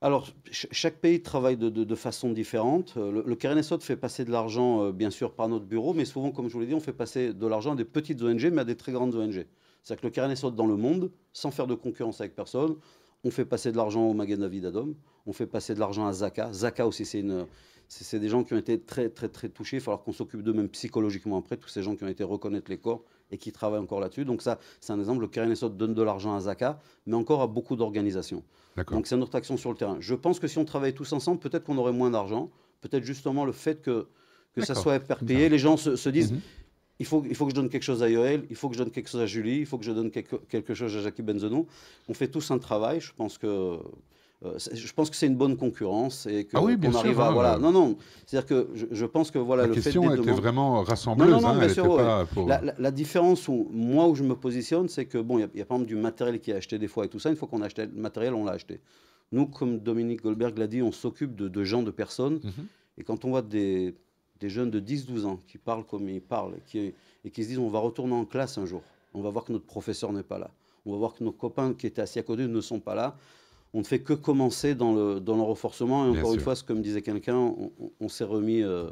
Alors, 0.02 0.28
ch- 0.46 0.66
chaque 0.70 0.96
pays 1.00 1.20
travaille 1.22 1.56
de, 1.58 1.68
de- 1.68 1.84
de 1.84 1.94
façon 1.94 2.30
différente. 2.32 2.94
Euh, 2.96 3.12
Le, 3.12 3.22
le 3.26 3.36
KRNSO 3.36 3.78
fait 3.80 3.96
passer 3.96 4.24
de 4.24 4.30
l'argent, 4.30 4.82
euh, 4.84 4.92
bien 4.92 5.10
sûr, 5.10 5.34
par 5.34 5.48
notre 5.48 5.66
bureau, 5.66 5.92
mais 5.92 6.06
souvent, 6.06 6.30
comme 6.30 6.48
je 6.48 6.54
vous 6.54 6.60
l'ai 6.60 6.66
dit, 6.66 6.74
on 6.74 6.80
fait 6.80 6.94
passer 6.94 7.34
de 7.34 7.46
l'argent 7.46 7.72
à 7.72 7.76
des 7.76 7.84
petites 7.84 8.22
ONG, 8.22 8.50
mais 8.52 8.62
à 8.62 8.64
des 8.64 8.76
très 8.76 8.92
grandes 8.92 9.14
ONG. 9.14 9.46
C'est-à-dire 9.82 10.00
que 10.00 10.06
le 10.06 10.28
KRNSO 10.28 10.50
dans 10.52 10.66
le 10.66 10.76
monde, 10.76 11.10
sans 11.32 11.50
faire 11.50 11.66
de 11.66 11.74
concurrence 11.74 12.20
avec 12.20 12.34
personne, 12.34 12.76
on 13.24 13.30
fait 13.30 13.44
passer 13.44 13.72
de 13.72 13.76
l'argent 13.76 14.02
au 14.06 14.14
Magen 14.14 14.38
David 14.38 14.66
Adom, 14.66 14.94
on 15.26 15.32
fait 15.32 15.46
passer 15.46 15.74
de 15.74 15.80
l'argent 15.80 16.06
à 16.06 16.12
Zaka. 16.12 16.52
Zaka 16.52 16.86
aussi, 16.86 17.04
c'est 17.04 17.20
une... 17.20 17.46
C'est 17.92 18.20
des 18.20 18.28
gens 18.28 18.44
qui 18.44 18.54
ont 18.54 18.56
été 18.56 18.78
très, 18.80 19.08
très, 19.08 19.28
très 19.28 19.48
touchés. 19.48 19.78
Il 19.78 19.80
va 19.80 19.84
falloir 19.86 20.04
qu'on 20.04 20.12
s'occupe 20.12 20.42
d'eux, 20.44 20.52
même 20.52 20.68
psychologiquement 20.68 21.36
après, 21.38 21.56
tous 21.56 21.68
ces 21.68 21.82
gens 21.82 21.96
qui 21.96 22.04
ont 22.04 22.08
été 22.08 22.22
reconnaître 22.22 22.70
les 22.70 22.78
corps 22.78 23.02
et 23.32 23.36
qui 23.36 23.50
travaillent 23.50 23.80
encore 23.80 23.98
là-dessus. 23.98 24.24
Donc 24.24 24.42
ça, 24.42 24.60
c'est 24.80 24.92
un 24.92 25.00
exemple. 25.00 25.22
Le 25.22 25.26
KRNSO 25.26 25.70
donne 25.70 25.92
de 25.92 26.02
l'argent 26.04 26.32
à 26.36 26.38
Zaka, 26.38 26.78
mais 27.06 27.16
encore 27.16 27.42
à 27.42 27.48
beaucoup 27.48 27.74
d'organisations. 27.74 28.44
Donc 28.94 29.08
c'est 29.08 29.16
notre 29.16 29.34
action 29.34 29.56
sur 29.56 29.70
le 29.70 29.76
terrain. 29.76 29.96
Je 29.98 30.14
pense 30.14 30.38
que 30.38 30.46
si 30.46 30.58
on 30.58 30.64
travaillait 30.64 30.94
tous 30.94 31.12
ensemble, 31.12 31.40
peut-être 31.40 31.64
qu'on 31.64 31.78
aurait 31.78 31.90
moins 31.92 32.10
d'argent. 32.10 32.52
Peut-être 32.80 33.02
justement 33.02 33.44
le 33.44 33.50
fait 33.50 33.82
que, 33.82 34.06
que 34.54 34.64
ça 34.64 34.76
soit 34.76 34.94
éparpillé. 34.94 35.48
Les 35.48 35.58
gens 35.58 35.76
se, 35.76 35.96
se 35.96 36.08
disent, 36.10 36.30
Mhm. 36.32 36.40
Il, 37.00 37.06
faut, 37.06 37.24
il 37.28 37.34
faut 37.34 37.46
que 37.46 37.50
je 37.50 37.56
donne 37.56 37.68
quelque 37.68 37.82
chose 37.82 38.02
à 38.02 38.08
Yoel, 38.08 38.44
il 38.50 38.56
faut 38.56 38.68
que 38.68 38.74
je 38.76 38.82
donne 38.82 38.92
quelque 38.92 39.08
chose 39.08 39.20
à 39.22 39.26
Julie, 39.26 39.58
il 39.58 39.66
faut 39.66 39.78
que 39.78 39.84
je 39.84 39.90
donne 39.92 40.10
quelque, 40.12 40.36
quelque 40.48 40.74
chose 40.74 40.94
à 40.96 41.00
Jackie 41.00 41.22
Benzenou. 41.22 41.66
On 42.08 42.14
fait 42.14 42.28
tous 42.28 42.50
un 42.52 42.58
travail. 42.58 43.00
Je 43.00 43.12
pense 43.16 43.36
que... 43.38 43.46
euh, 44.44 44.54
c'est- 44.58 44.74
je 44.76 44.92
pense 44.94 45.10
que 45.10 45.16
c'est 45.16 45.26
une 45.26 45.36
bonne 45.36 45.56
concurrence 45.56 46.26
et 46.26 46.44
que 46.44 46.56
Ah 46.56 46.62
oui, 46.62 46.78
qu'on 46.80 46.90
sûr, 46.92 47.00
arrive 47.00 47.20
à 47.20 47.28
hein, 47.28 47.32
voilà 47.32 47.54
euh. 47.56 47.58
non 47.58 47.72
non 47.72 47.96
c'est-à-dire 48.24 48.46
que 48.46 48.68
je, 48.74 48.86
je 48.90 49.04
pense 49.06 49.30
que 49.30 49.38
voilà 49.38 49.62
la 49.64 49.68
le 49.68 49.74
question 49.74 50.02
fait 50.02 50.08
des 50.08 50.14
était 50.14 50.22
demandes- 50.24 50.40
vraiment 50.40 50.82
rassembleuse. 50.82 51.28
Non, 51.30 51.36
non, 51.36 51.42
non, 51.42 51.48
hein, 51.48 51.60
elle 51.62 51.70
sûr, 51.74 51.84
était 51.84 51.92
ouais. 51.94 52.02
pas 52.02 52.24
pour... 52.26 52.48
la, 52.48 52.60
la- 52.62 52.74
la 52.78 52.90
différence 52.90 53.48
où 53.48 53.68
moi 53.70 54.06
où 54.08 54.14
je 54.14 54.22
me 54.24 54.34
positionne, 54.34 54.88
c'est 54.88 55.04
que 55.04 55.18
bon, 55.18 55.36
il 55.38 55.42
y, 55.42 55.44
a- 55.44 55.50
il 55.54 55.58
y 55.58 55.62
a 55.62 55.66
par 55.66 55.76
exemple 55.76 55.88
du 55.94 55.96
matériel 55.96 56.40
qui 56.40 56.50
est 56.52 56.54
acheté 56.54 56.78
des 56.78 56.88
fois 56.88 57.04
et 57.04 57.08
tout 57.08 57.18
ça. 57.18 57.28
Une 57.30 57.36
fois 57.36 57.48
qu'on 57.48 57.60
a 57.62 57.66
acheté 57.66 57.84
le 57.86 57.92
matériel, 58.08 58.32
on 58.34 58.44
l'a 58.44 58.52
acheté. 58.52 58.80
Nous, 59.32 59.46
comme 59.46 59.78
Dominique 59.78 60.22
Goldberg 60.22 60.56
l'a 60.58 60.66
dit, 60.66 60.80
on 60.82 60.90
s'occupe 60.92 61.36
de, 61.36 61.46
de 61.48 61.64
gens, 61.64 61.82
de 61.82 61.90
personnes. 61.90 62.40
Mhm. 62.42 62.66
Et 62.98 63.04
quand 63.04 63.24
on 63.26 63.28
voit 63.30 63.42
des, 63.42 63.94
des 64.40 64.48
jeunes 64.48 64.70
de 64.70 64.80
10-12 64.80 65.24
ans 65.26 65.38
qui 65.46 65.58
parlent 65.58 65.84
comme 65.84 66.08
ils 66.08 66.20
parlent 66.20 66.54
et 66.56 66.60
qui, 66.66 66.94
et 67.24 67.30
qui 67.30 67.42
se 67.44 67.48
disent 67.48 67.58
on 67.58 67.68
va 67.68 67.78
retourner 67.78 68.14
en 68.14 68.24
classe 68.24 68.58
un 68.58 68.66
jour, 68.66 68.82
on 69.14 69.20
va 69.20 69.30
voir 69.30 69.44
que 69.44 69.52
notre 69.52 69.66
professeur 69.66 70.12
n'est 70.12 70.22
pas 70.22 70.38
là, 70.38 70.50
on 70.86 70.92
va 70.92 70.98
voir 70.98 71.14
que 71.14 71.22
nos 71.22 71.32
copains 71.32 71.74
qui 71.74 71.86
étaient 71.86 72.02
assis 72.02 72.18
à 72.18 72.22
côté 72.22 72.46
ne 72.46 72.60
sont 72.60 72.80
pas 72.80 72.94
là, 72.94 73.16
on 73.72 73.78
ne 73.80 73.84
fait 73.84 74.00
que 74.00 74.14
commencer 74.14 74.74
dans 74.74 74.92
le, 74.92 75.20
dans 75.20 75.36
le 75.36 75.42
renforcement. 75.42 76.06
Et 76.06 76.10
Bien 76.10 76.20
encore 76.20 76.32
une 76.32 76.40
sûr. 76.40 76.44
fois, 76.44 76.56
c'est 76.56 76.66
comme 76.66 76.82
disait 76.82 77.02
quelqu'un, 77.02 77.54
on 78.00 78.08
s'est 78.08 78.24
remis, 78.24 78.62
euh, 78.62 78.90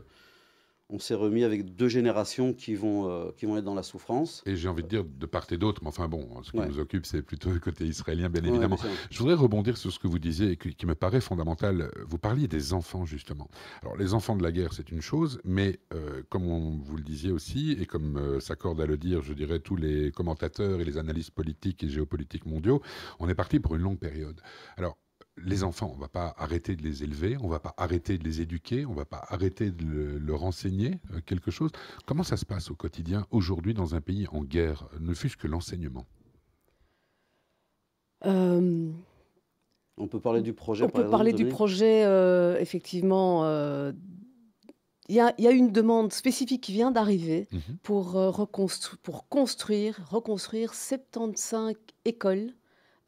on 0.91 0.99
s'est 0.99 1.15
remis 1.15 1.45
avec 1.45 1.75
deux 1.77 1.89
générations 1.89 2.55
qui 2.55 2.75
vont, 2.75 3.11
euh, 3.11 3.31
qui 3.37 3.45
vont 3.45 3.59
être 3.59 3.65
dans 3.65 3.75
la 3.75 3.83
souffrance. 3.83 4.43
Et 4.47 4.57
j'ai 4.57 4.69
envie 4.69 4.83
de 4.83 4.89
dire 4.89 5.05
de 5.05 5.27
part 5.27 5.47
et 5.51 5.59
d'autre, 5.59 5.83
mais 5.83 5.89
enfin 5.89 6.09
bon, 6.09 6.43
ce 6.43 6.51
qui 6.53 6.59
nous 6.59 6.79
occupe, 6.79 7.05
c'est 7.05 7.23
plutôt 7.23 7.51
le 7.51 7.61
côté 7.61 7.85
israélien, 7.85 8.31
bien 8.31 8.43
évidemment. 8.43 8.79
je 9.11 9.19
voudrais 9.19 9.35
rebondir 9.35 9.77
sur 9.77 9.93
ce 9.93 9.99
que 9.99 10.07
vous 10.07 10.19
disiez 10.19 10.53
et 10.53 10.57
qui, 10.57 10.87
me 10.87 10.95
paraît 10.95 11.21
fondamental. 11.21 11.91
Vous 12.07 12.19
parliez 12.19 12.49
des 12.49 12.73
enfants, 12.73 13.05
justement. 13.05 13.49
Alors, 13.83 13.97
les 13.97 14.15
enfants 14.15 14.37
de 14.37 14.43
la 14.43 14.53
guerre, 14.53 14.73
c'est 14.73 14.91
une 14.91 15.03
chose, 15.03 15.41
mais 15.45 15.79
euh, 15.93 16.23
comme 16.31 16.47
on, 16.47 16.79
vous 16.79 16.97
le 16.97 17.03
disiez 17.03 17.31
aussi, 17.31 17.73
et 17.73 17.85
comme 17.85 18.17
euh, 18.17 18.41
s'accordent 18.41 18.81
à 18.81 18.87
le 18.87 18.97
dire, 18.97 19.23
je 19.23 19.35
dirais, 19.35 19.61
tous 19.61 19.77
les 19.77 20.11
commentateurs 20.13 20.81
et 20.81 20.85
les 20.85 20.97
analystes 20.97 21.33
politiques 21.33 21.85
et 21.85 21.89
géopolitiques 21.89 22.47
mondiaux, 22.47 22.81
on 23.19 23.29
est 23.29 23.35
parti 23.35 23.61
pour 23.61 23.75
une 23.75 23.83
longue 23.83 23.99
période. 23.99 24.41
Alors, 24.79 24.97
les 25.45 25.65
enfants, 25.65 25.91
on 25.93 25.97
ne 25.97 26.01
va 26.01 26.09
pas 26.09 26.35
arrêter 26.39 26.77
de 26.77 26.83
les 26.83 27.03
élever, 27.03 27.37
on 27.41 27.45
ne 27.45 27.51
va 27.51 27.61
pas 27.61 27.75
arrêter 27.77 28.19
de 28.19 28.25
les 28.25 28.41
éduquer, 28.41 28.87
on 28.87 28.93
ne 28.93 28.97
va 28.97 29.05
pas 29.05 29.25
arrêter 29.29 29.71
de 29.71 30.19
leur 30.19 30.45
enseigner 30.45 31.01
euh, 31.13 31.21
quelque 31.25 31.51
chose. 31.51 31.71
Comment 32.07 32.23
ça 32.23 32.37
se 32.37 32.45
passe 32.45 32.71
au 32.71 32.75
quotidien 32.75 33.27
aujourd'hui 33.31 33.75
dans 33.75 33.95
un 33.95 34.01
pays 34.01 34.27
en 34.33 34.43
guerre, 34.43 34.89
ne 35.01 35.15
fût-ce 35.15 35.37
que 35.37 35.47
l'enseignement? 35.47 36.07
Euh, 38.27 38.91
On 39.97 40.09
peut 40.09 40.21
parler 40.21 40.43
du 40.43 40.53
projet. 40.53 40.85
On 40.85 40.91
peut 40.91 41.09
parler 41.09 41.33
du 41.33 41.47
projet, 41.47 42.05
euh, 42.05 42.59
effectivement. 42.59 43.45
Il 45.11 45.15
y, 45.15 45.21
a 45.21 45.51
une 45.51 45.73
demande 45.73 46.13
spécifique 46.13 46.63
qui 46.63 46.73
vient 46.73 46.91
d'arriver 46.91 47.49
mhm. 47.51 47.79
pour, 47.83 48.39
pour 49.03 49.29
construire, 49.29 50.07
reconstruire 50.11 50.75
75 50.75 51.77
écoles 52.05 52.53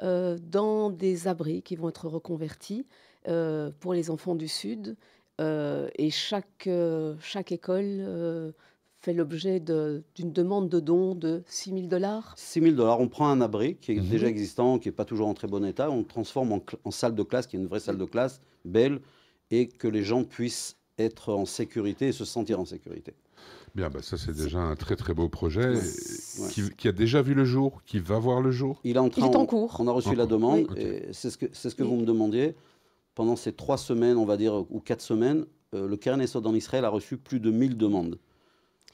euh, 0.02 0.38
dans 0.40 0.90
des 0.90 1.28
abris 1.28 1.62
qui 1.62 1.76
vont 1.76 1.88
être 1.90 2.09
reconvertis 2.09 2.87
euh, 3.28 3.71
pour 3.80 3.92
les 3.92 4.11
enfants 4.11 4.35
du 4.35 4.49
Sud. 4.49 4.97
Euh, 5.40 5.88
et 5.97 6.11
chaque, 6.11 6.69
chaque 7.21 7.52
école 7.52 8.54
fait 9.00 9.12
l'objet 9.14 9.61
d'une 9.61 10.33
demande 10.33 10.69
de 10.69 10.80
don 10.80 11.14
de 11.14 11.42
6 11.47 11.71
000 11.71 11.83
dollars 11.87 12.35
6 12.37 12.61
000 12.61 12.75
dollars. 12.75 13.00
On 13.00 13.09
prend 13.09 13.28
un 13.28 13.40
abri 13.40 13.76
qui 13.76 13.92
est 13.92 13.97
mhm. 13.97 14.09
déjà 14.09 14.26
existant, 14.26 14.78
qui 14.78 14.88
n'est 14.88 14.95
pas 14.95 15.04
toujours 15.07 15.28
en 15.28 15.35
très 15.35 15.49
bon 15.49 15.64
état, 15.64 15.90
on 15.90 15.99
le 15.99 16.04
transforme 16.04 16.52
en, 16.52 16.62
en, 16.85 16.90
salle 16.90 17.14
de 17.14 17.23
classe, 17.23 17.47
qui 17.47 17.57
est 17.57 17.59
une 17.59 17.66
vraie 17.66 17.80
salle 17.80 17.99
de 17.99 18.04
classe, 18.04 18.40
belle, 18.64 19.00
et 19.50 19.69
que 19.69 19.88
les 19.88 20.02
gens 20.02 20.25
puissent 20.25 20.76
être 21.00 21.33
en 21.33 21.47
sécurité 21.47 22.09
et 22.09 22.12
se 22.12 22.25
sentir 22.25 22.61
en 22.61 22.64
sécurité. 22.64 23.14
Bien, 23.75 23.88
bah 23.88 24.02
ça 24.02 24.16
c'est 24.16 24.35
déjà 24.35 24.59
un 24.59 24.75
très 24.75 24.97
très 24.97 25.14
beau 25.14 25.28
projet 25.28 25.75
qui, 26.76 26.88
a 26.88 26.92
déjà 26.92 27.23
vu 27.23 27.35
le 27.35 27.45
jour, 27.45 27.83
qui 27.87 28.00
va 28.00 28.19
voir 28.19 28.40
le 28.40 28.50
jour. 28.50 28.80
Il 28.83 28.97
est 28.97 28.99
en, 28.99 29.09
train, 29.09 29.28
Il 29.28 29.33
est 29.33 29.37
en 29.37 29.47
cours. 29.47 29.76
On 29.78 29.87
a 29.87 29.92
reçu 29.92 30.14
la 30.14 30.26
demande 30.26 30.66
et 30.76 31.04
c'est 31.12 31.30
ce 31.30 31.38
que, 31.38 31.47
c'est 31.52 31.71
ce 31.71 31.75
que 31.75 31.85
vous 31.85 31.97
me 31.97 32.04
demandiez. 32.04 32.57
Pendant 33.14 33.37
ces 33.37 33.52
trois 33.52 33.78
semaines, 33.78 34.16
on 34.16 34.25
va 34.25 34.37
dire, 34.37 34.64
ou 34.71 34.80
quatre 34.80 35.02
semaines, 35.02 35.45
euh, 35.75 35.87
le 35.87 35.97
Keren 35.97 36.21
Esod 36.21 36.47
en 36.47 36.54
Israël 36.54 36.85
a 36.85 36.88
reçu 36.88 37.16
plus 37.16 37.38
de 37.38 37.50
1000 37.50 37.76
demandes. 37.76 38.19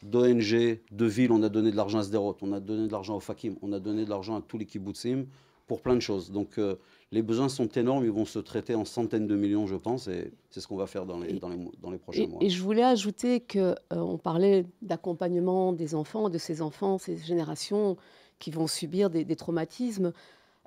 D'ONG, 0.02 0.78
de 0.90 1.06
villes, 1.06 1.32
on 1.32 1.42
a 1.42 1.48
donné 1.48 1.70
de 1.70 1.76
l'argent 1.76 1.98
à 1.98 2.02
Sderot, 2.02 2.36
on 2.42 2.52
a 2.52 2.60
donné 2.60 2.86
de 2.86 2.92
l'argent 2.92 3.16
au 3.16 3.20
Fakim, 3.20 3.56
on 3.62 3.72
a 3.72 3.80
donné 3.80 4.04
de 4.04 4.10
l'argent 4.10 4.36
à 4.36 4.42
tous 4.42 4.58
les 4.58 4.66
kibbutzim 4.66 5.24
pour 5.66 5.80
plein 5.80 5.94
de 5.94 6.00
choses. 6.00 6.30
Donc 6.30 6.58
euh, 6.58 6.76
les 7.12 7.22
besoins 7.22 7.48
sont 7.48 7.68
énormes, 7.68 8.04
ils 8.04 8.10
vont 8.10 8.24
se 8.24 8.38
traiter 8.38 8.74
en 8.74 8.84
centaines 8.84 9.26
de 9.26 9.36
millions, 9.36 9.66
je 9.66 9.76
pense, 9.76 10.08
et 10.08 10.32
c'est 10.50 10.60
ce 10.60 10.66
qu'on 10.66 10.76
va 10.76 10.86
faire 10.86 11.06
dans 11.06 11.20
les, 11.20 11.34
dans 11.34 11.48
les, 11.48 11.58
dans 11.80 11.90
les 11.90 11.98
prochains 11.98 12.26
mois. 12.26 12.42
Et 12.42 12.50
je 12.50 12.62
voulais 12.62 12.82
ajouter 12.82 13.40
qu'on 13.40 13.58
euh, 13.58 13.74
on 13.92 14.18
parlait 14.18 14.66
d'accompagnement 14.82 15.72
des 15.72 15.94
enfants, 15.94 16.28
de 16.30 16.38
ces 16.38 16.62
enfants, 16.62 16.98
ces 16.98 17.16
générations 17.18 17.96
qui 18.38 18.50
vont 18.50 18.66
subir 18.66 19.08
des, 19.08 19.36
traumatismes. 19.36 20.12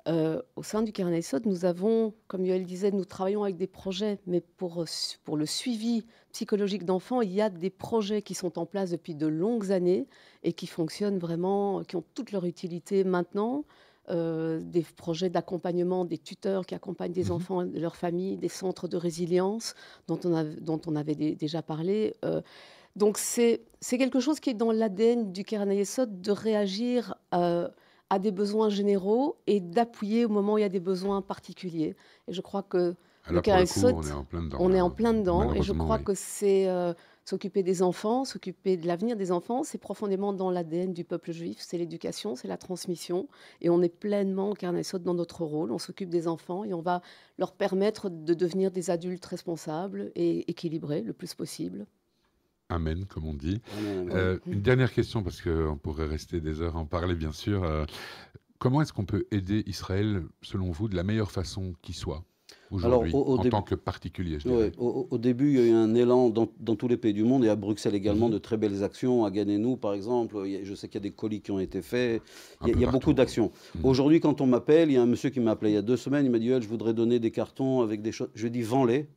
Euh, 0.08 0.40
au 0.56 0.62
sein 0.62 0.82
du 0.82 0.92
Sod, 1.22 1.44
nous 1.44 1.66
avons, 1.66 2.14
comme 2.26 2.46
Yoel 2.46 2.64
disait, 2.64 2.90
nous 2.90 3.04
travaillons 3.04 3.44
avec 3.44 3.58
des 3.58 3.66
projets, 3.66 4.18
mais 4.26 4.40
pour, 4.40 4.84
pour 5.24 5.36
le 5.36 5.46
suivi 5.46 6.04
psychologique 6.32 6.84
d'enfants, 6.84 7.20
il 7.20 7.32
y 7.32 7.42
a 7.42 7.50
des 7.50 7.70
projets 7.70 8.22
qui 8.22 8.34
sont 8.34 8.58
en 8.58 8.64
place 8.64 8.90
depuis 8.90 9.14
de 9.14 9.26
longues 9.26 9.72
années 9.72 10.06
et 10.42 10.54
qui 10.54 10.66
fonctionnent 10.66 11.18
vraiment, 11.18 11.84
qui 11.84 11.96
ont 11.96 12.04
toute 12.14 12.32
leur 12.32 12.46
utilité 12.46 13.04
maintenant. 13.04 13.64
Euh, 14.10 14.58
des 14.60 14.82
projets 14.96 15.30
d'accompagnement, 15.30 16.04
des 16.04 16.18
tuteurs 16.18 16.66
qui 16.66 16.74
accompagnent 16.74 17.12
des 17.12 17.26
mhm. 17.26 17.32
enfants 17.32 17.62
et 17.62 17.78
leurs 17.78 17.94
familles, 17.94 18.36
des 18.36 18.48
centres 18.48 18.88
de 18.88 18.96
résilience 18.96 19.74
dont 20.08 20.18
on, 20.24 20.44
dont 20.60 20.80
on 20.86 20.96
avait 20.96 21.14
déjà 21.14 21.62
parlé. 21.62 22.16
Euh, 22.24 22.40
donc 22.96 23.18
c'est 23.18 23.62
quelque 23.82 24.18
chose 24.18 24.40
qui 24.40 24.50
est 24.50 24.54
dans 24.54 24.72
l'ADN 24.72 25.30
du 25.30 25.44
Keren 25.44 25.68
de 25.68 26.30
réagir 26.32 27.14
euh, 27.34 27.68
à 28.08 28.18
des 28.18 28.32
besoins 28.32 28.68
généraux 28.68 29.36
et 29.46 29.60
d'appuyer 29.60 30.24
au 30.24 30.28
moment 30.28 30.54
où 30.54 30.58
il 30.58 30.62
y 30.62 30.64
a 30.64 30.68
des 30.68 30.80
besoins 30.80 31.22
particuliers. 31.22 31.94
Et 32.26 32.32
je 32.32 32.40
crois 32.40 32.64
que 32.64 32.96
le 33.30 33.40
Keren 33.40 33.64
on 33.94 34.02
est 34.02 34.10
en 34.10 34.24
plein 34.24 34.42
dedans. 34.42 34.58
On 34.60 34.72
est 34.72 34.80
en 34.80 34.90
plein 34.90 35.14
dedans 35.14 35.52
et 35.52 35.62
je 35.62 35.72
crois 35.72 36.00
que 36.00 36.14
c'est 36.14 36.66
S'occuper 37.30 37.62
des 37.62 37.80
enfants, 37.80 38.24
s'occuper 38.24 38.76
de 38.76 38.88
l'avenir 38.88 39.16
des 39.16 39.30
enfants, 39.30 39.62
c'est 39.62 39.78
profondément 39.78 40.32
dans 40.32 40.50
l'ADN 40.50 40.92
du 40.92 41.04
peuple 41.04 41.30
juif. 41.30 41.58
C'est 41.60 41.78
l'éducation, 41.78 42.34
c'est 42.34 42.48
la 42.48 42.56
transmission. 42.56 43.28
Et 43.60 43.70
on 43.70 43.82
est 43.82 43.88
pleinement 43.88 44.50
au 44.50 44.98
dans 44.98 45.14
notre 45.14 45.44
rôle. 45.44 45.70
On 45.70 45.78
s'occupe 45.78 46.10
des 46.10 46.26
enfants 46.26 46.64
et 46.64 46.74
on 46.74 46.82
va 46.82 47.02
leur 47.38 47.52
permettre 47.52 48.08
de 48.10 48.34
devenir 48.34 48.72
des 48.72 48.90
adultes 48.90 49.24
responsables 49.26 50.10
et 50.16 50.50
équilibrés 50.50 51.02
le 51.02 51.12
plus 51.12 51.34
possible. 51.34 51.86
Amen, 52.68 53.04
comme 53.04 53.28
on 53.28 53.34
dit. 53.34 53.62
Euh, 53.80 54.40
une 54.46 54.62
dernière 54.62 54.92
question, 54.92 55.22
parce 55.22 55.40
qu'on 55.40 55.78
pourrait 55.80 56.06
rester 56.06 56.40
des 56.40 56.60
heures 56.60 56.74
à 56.74 56.80
en 56.80 56.84
parler, 56.84 57.14
bien 57.14 57.30
sûr. 57.30 57.62
Euh, 57.62 57.84
comment 58.58 58.82
est-ce 58.82 58.92
qu'on 58.92 59.06
peut 59.06 59.28
aider 59.30 59.62
Israël, 59.68 60.24
selon 60.42 60.72
vous, 60.72 60.88
de 60.88 60.96
la 60.96 61.04
meilleure 61.04 61.30
façon 61.30 61.74
qui 61.80 61.92
soit? 61.92 62.24
Aujourd'hui, 62.70 63.12
en 63.14 63.38
tant 63.38 63.62
que 63.62 63.74
particulier 63.74 64.38
au, 64.78 65.18
début, 65.18 65.50
il 65.50 65.56
y 65.56 65.58
a 65.60 65.66
eu 65.66 65.72
un 65.72 65.94
élan 65.94 66.30
dans, 66.30 66.46
tous 66.76 66.88
les 66.88 66.96
pays 66.96 67.12
du 67.12 67.24
monde 67.24 67.44
et 67.44 67.48
à 67.48 67.56
Bruxelles 67.56 67.94
également 67.94 68.26
mhm. 68.26 68.34
de 68.34 68.38
très 68.38 68.56
belles 68.56 68.84
actions. 68.84 69.24
À 69.24 69.30
Ganenou, 69.30 69.76
par 69.76 69.94
exemple, 69.94 70.36
je 70.62 70.74
sais 70.74 70.88
qu'il 70.88 70.96
y 70.96 71.02
a 71.02 71.08
des 71.08 71.10
colis 71.10 71.40
qui 71.40 71.50
ont 71.50 71.60
été 71.60 71.82
faits. 71.82 72.22
Il 72.66 72.80
y 72.80 72.84
a, 72.84 72.90
beaucoup 72.90 73.12
d'actions. 73.12 73.50
Mhm. 73.74 73.84
Aujourd'hui, 73.84 74.20
quand 74.20 74.40
on 74.40 74.46
m'appelle, 74.46 74.90
il 74.90 74.94
y 74.94 74.96
a 74.96 75.02
un 75.02 75.06
monsieur 75.06 75.30
qui 75.30 75.40
m'a 75.40 75.52
appelé 75.52 75.70
il 75.70 75.74
y 75.74 75.78
a 75.78 75.82
deux 75.82 75.96
semaines, 75.96 76.24
il 76.26 76.30
m'a 76.30 76.38
dit 76.38 76.48
Je 76.48 76.68
voudrais 76.68 76.94
donner 76.94 77.18
des 77.18 77.30
cartons 77.30 77.80
avec 77.80 78.02
des 78.02 78.12
choses. 78.12 78.28
Je 78.34 78.42
lui 78.42 78.48
ai 78.48 78.50
dit 78.50 78.62
Vends-les. 78.62 79.08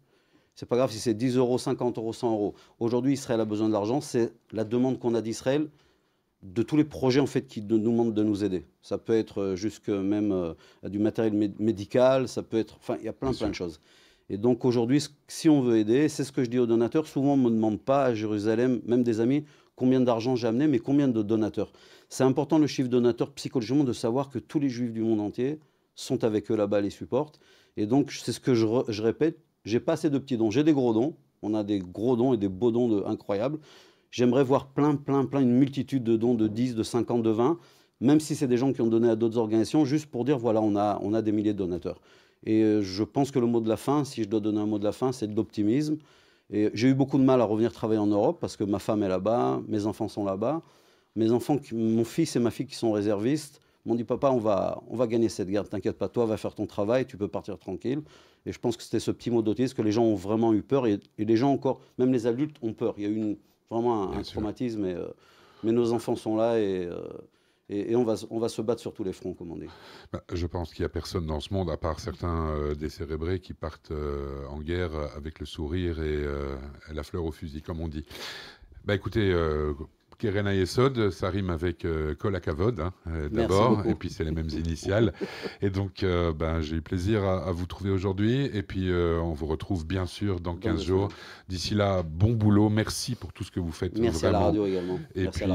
C'est 0.55 0.67
pas 0.67 0.75
grave 0.75 0.91
si 0.91 0.99
c'est 0.99 1.15
10 1.15 1.37
euros, 1.37 1.57
50 1.57 1.97
euros, 1.97 2.13
100 2.13 2.31
euros. 2.31 2.53
Aujourd'hui, 2.79 3.13
Israël 3.13 3.39
a 3.39 3.45
besoin 3.45 3.67
de 3.67 3.73
l'argent. 3.73 4.01
C'est 4.01 4.33
la 4.51 4.63
demande 4.63 4.99
qu'on 4.99 5.15
a 5.15 5.21
d'Israël 5.21 5.67
de 6.43 6.61
tous 6.61 6.77
les 6.77 6.83
projets 6.83 7.19
en 7.19 7.25
fait 7.25 7.47
qui 7.47 7.61
nous 7.61 7.79
demandent 7.79 8.13
de 8.13 8.23
nous 8.23 8.43
aider. 8.43 8.65
Ça 8.81 8.97
peut 8.97 9.13
être 9.13 9.41
euh, 9.41 9.55
jusque 9.55 9.89
même 9.89 10.31
euh, 10.31 10.53
du 10.83 10.99
matériel 10.99 11.53
médical, 11.57 12.27
ça 12.27 12.43
peut 12.43 12.57
être, 12.57 12.77
enfin, 12.77 12.97
il 12.99 13.05
y 13.05 13.09
a 13.09 13.13
plein 13.13 13.33
plein 13.33 13.49
de 13.49 13.55
choses. 13.55 13.79
Et 14.29 14.37
donc 14.37 14.65
aujourd'hui, 14.65 15.03
si 15.27 15.49
on 15.49 15.61
veut 15.61 15.77
aider, 15.77 16.09
c'est 16.09 16.23
ce 16.23 16.31
que 16.31 16.43
je 16.43 16.49
dis 16.49 16.59
aux 16.59 16.65
donateurs. 16.65 17.07
Souvent, 17.07 17.33
on 17.33 17.37
me 17.37 17.49
demande 17.49 17.79
pas 17.79 18.05
à 18.05 18.13
Jérusalem, 18.13 18.81
même 18.85 19.03
des 19.03 19.19
amis, 19.19 19.43
combien 19.75 20.01
d'argent 20.01 20.35
j'ai 20.35 20.47
amené, 20.47 20.67
mais 20.67 20.79
combien 20.79 21.07
de 21.07 21.21
donateurs. 21.21 21.71
C'est 22.09 22.23
important 22.23 22.57
le 22.57 22.67
chiffre 22.67 22.89
donateur 22.89 23.31
psychologiquement 23.31 23.83
de 23.83 23.93
savoir 23.93 24.29
que 24.29 24.39
tous 24.39 24.59
les 24.59 24.69
juifs 24.69 24.93
du 24.93 25.01
monde 25.01 25.19
entier 25.19 25.59
sont 25.95 26.23
avec 26.23 26.51
eux 26.51 26.55
là-bas, 26.55 26.81
les 26.81 26.89
supportent. 26.89 27.39
Et 27.77 27.85
donc 27.85 28.11
c'est 28.11 28.31
ce 28.31 28.39
que 28.39 28.53
je, 28.53 28.65
je 28.87 29.01
répète. 29.01 29.39
J'ai 29.65 29.79
pas 29.79 29.93
assez 29.93 30.09
de 30.09 30.17
petits 30.17 30.37
dons, 30.37 30.51
j'ai 30.51 30.63
des 30.63 30.73
gros 30.73 30.93
dons. 30.93 31.15
On 31.41 31.53
a 31.53 31.63
des 31.63 31.79
gros 31.79 32.15
dons 32.15 32.33
et 32.33 32.37
des 32.37 32.47
beaux 32.49 32.71
dons 32.71 32.87
de, 32.87 33.03
incroyables. 33.05 33.59
J'aimerais 34.13 34.43
voir 34.43 34.67
plein, 34.67 34.95
plein, 34.95 35.25
plein, 35.25 35.41
une 35.41 35.57
multitude 35.57 36.03
de 36.03 36.15
dons 36.17 36.35
de 36.35 36.47
10, 36.47 36.75
de 36.75 36.83
50, 36.83 37.23
de 37.23 37.31
20, 37.31 37.57
même 37.99 38.19
si 38.19 38.35
c'est 38.35 38.47
des 38.47 38.57
gens 38.57 38.71
qui 38.71 38.79
ont 38.81 38.87
donné 38.87 39.09
à 39.09 39.15
d'autres 39.15 39.39
organisations, 39.39 39.85
juste 39.85 40.05
pour 40.05 40.23
dire, 40.23 40.37
voilà, 40.37 40.61
on 40.61 40.75
a, 40.75 40.99
on 41.01 41.15
a 41.15 41.23
des 41.23 41.31
milliers 41.31 41.53
de 41.53 41.57
donateurs. 41.57 41.99
Et 42.45 42.61
euh, 42.61 42.83
je 42.83 43.03
pense 43.03 43.31
que 43.31 43.39
le 43.39 43.47
mot 43.47 43.59
de 43.59 43.67
la 43.67 43.75
fin, 43.75 44.03
si 44.03 44.21
je 44.21 44.29
dois 44.29 44.39
donner 44.39 44.59
un 44.59 44.67
mot 44.67 44.77
de 44.77 44.83
la 44.83 44.91
fin, 44.91 45.11
c'est 45.11 45.25
de 45.25 45.35
l'optimisme. 45.35 45.97
Et 46.51 46.69
j'ai 46.75 46.89
eu 46.89 46.93
beaucoup 46.93 47.17
de 47.17 47.23
mal 47.23 47.41
à 47.41 47.43
revenir 47.43 47.73
travailler 47.73 47.99
en 47.99 48.05
Europe 48.05 48.37
parce 48.39 48.55
que 48.55 48.63
ma 48.63 48.77
femme 48.77 49.01
est 49.01 49.07
là-bas, 49.07 49.63
mes 49.67 49.87
enfants 49.87 50.07
sont 50.07 50.25
là-bas. 50.25 50.61
Mes 51.15 51.31
enfants, 51.31 51.57
mon 51.71 52.03
fils 52.03 52.35
et 52.35 52.39
ma 52.39 52.51
fille 52.51 52.67
qui 52.67 52.75
sont 52.75 52.91
réservistes, 52.91 53.61
m'ont 53.83 53.95
dit 53.95 54.03
papa, 54.03 54.29
on 54.29 54.37
va, 54.37 54.83
on 54.91 54.95
va 54.95 55.07
gagner 55.07 55.27
cette 55.27 55.49
guerre, 55.49 55.67
t'inquiète 55.67 55.97
pas, 55.97 56.07
toi, 56.07 56.27
va 56.27 56.37
faire 56.37 56.53
ton 56.53 56.67
travail, 56.67 57.07
tu 57.07 57.17
peux 57.17 57.27
partir 57.27 57.57
tranquille. 57.57 58.03
Et 58.45 58.51
je 58.51 58.59
pense 58.59 58.77
que 58.77 58.83
c'était 58.83 58.99
ce 58.99 59.09
petit 59.09 59.31
mot 59.31 59.41
d'autisme 59.41 59.75
que 59.75 59.81
les 59.81 59.91
gens 59.91 60.03
ont 60.03 60.13
vraiment 60.13 60.53
eu 60.53 60.61
peur 60.61 60.85
et, 60.85 60.99
et, 61.17 61.25
les 61.25 61.35
gens 61.35 61.51
encore, 61.51 61.81
même 61.97 62.11
les 62.11 62.27
adultes, 62.27 62.57
ont 62.61 62.73
peur. 62.73 62.93
Il 62.97 63.03
y 63.03 63.07
a 63.07 63.09
eu 63.09 63.15
une, 63.15 63.37
vraiment 63.73 64.11
un, 64.13 64.21
traumatisme. 64.21 64.85
Euh, 64.85 65.07
mais 65.63 65.71
nos 65.71 65.93
enfants 65.93 66.15
sont 66.15 66.35
là 66.35 66.53
euh, 66.53 67.07
et, 67.69 67.91
et, 67.91 67.95
on, 67.95 68.03
va, 68.03 68.15
on 68.29 68.39
va 68.39 68.49
se 68.49 68.61
battre 68.61 68.81
sur 68.81 68.93
tous 68.93 69.03
les 69.03 69.13
fronts, 69.13 69.33
comme 69.33 69.51
on 69.51 69.57
dit. 69.57 69.69
Bah, 70.11 70.23
je 70.33 70.45
pense 70.45 70.73
qu'il 70.73 70.83
n'y 70.83 70.85
a 70.85 70.89
personne 70.89 71.25
dans 71.25 71.39
ce 71.39 71.53
monde, 71.53 71.69
à 71.69 71.77
part 71.77 71.99
certains 71.99 72.49
euh, 72.49 72.75
décérébrés, 72.75 73.39
qui 73.39 73.53
partent 73.53 73.93
en 74.49 74.59
guerre 74.59 74.91
avec 75.15 75.39
le 75.39 75.45
sourire 75.45 76.01
et, 76.01 76.25
la 76.91 77.03
fleur 77.03 77.25
au 77.25 77.31
fusil, 77.31 77.61
comme 77.61 77.79
on 77.79 77.87
dit. 77.87 78.05
Bah, 78.85 78.95
écoutez, 78.95 79.33
Kerena 80.17 80.53
Yesod, 80.53 81.09
ça 81.09 81.29
rime 81.29 81.49
avec 81.49 81.85
euh, 81.85 82.15
Kolakavod 82.15 82.79
hein, 82.79 82.93
euh, 83.07 83.29
d'abord, 83.29 83.83
et 83.85 83.95
puis 83.95 84.09
c'est 84.09 84.23
les 84.23 84.31
mêmes 84.31 84.49
initiales. 84.49 85.13
Et 85.61 85.69
donc, 85.69 86.03
euh, 86.03 86.33
ben, 86.33 86.61
j'ai 86.61 86.77
eu 86.77 86.81
plaisir 86.81 87.23
à, 87.23 87.51
vous 87.51 87.65
trouver 87.65 87.89
aujourd'hui, 87.89 88.49
et 88.53 88.63
puis 88.63 88.91
on 88.91 89.33
vous 89.33 89.45
retrouve 89.45 89.85
bien 89.85 90.05
sûr 90.05 90.39
dans 90.39 90.55
15 90.55 90.83
jours. 90.83 91.09
D'ici 91.47 91.75
là, 91.75 92.03
bon 92.03 92.33
boulot, 92.33 92.69
merci 92.69 93.15
pour 93.15 93.33
tout 93.33 93.43
ce 93.43 93.51
que 93.51 93.59
vous 93.59 93.71
faites. 93.71 93.97
Merci 93.97 94.25
à 94.25 94.31
la 94.31 94.39
radio 94.39 94.65
également. 94.65 94.99
Et 95.15 95.27
puis, 95.27 95.45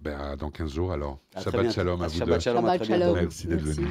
ben, 0.00 0.36
dans 0.38 0.50
15 0.50 0.72
jours 0.72 0.92
alors. 0.92 1.18
Shabbat 1.42 1.72
shalom 1.72 2.00
à, 2.02 2.06
vous 2.06 2.18
Shabbat 2.18 2.34
deux. 2.36 2.84
Shalom, 2.84 3.14
Merci 3.14 3.46
d'être 3.48 3.62
venu. 3.62 3.88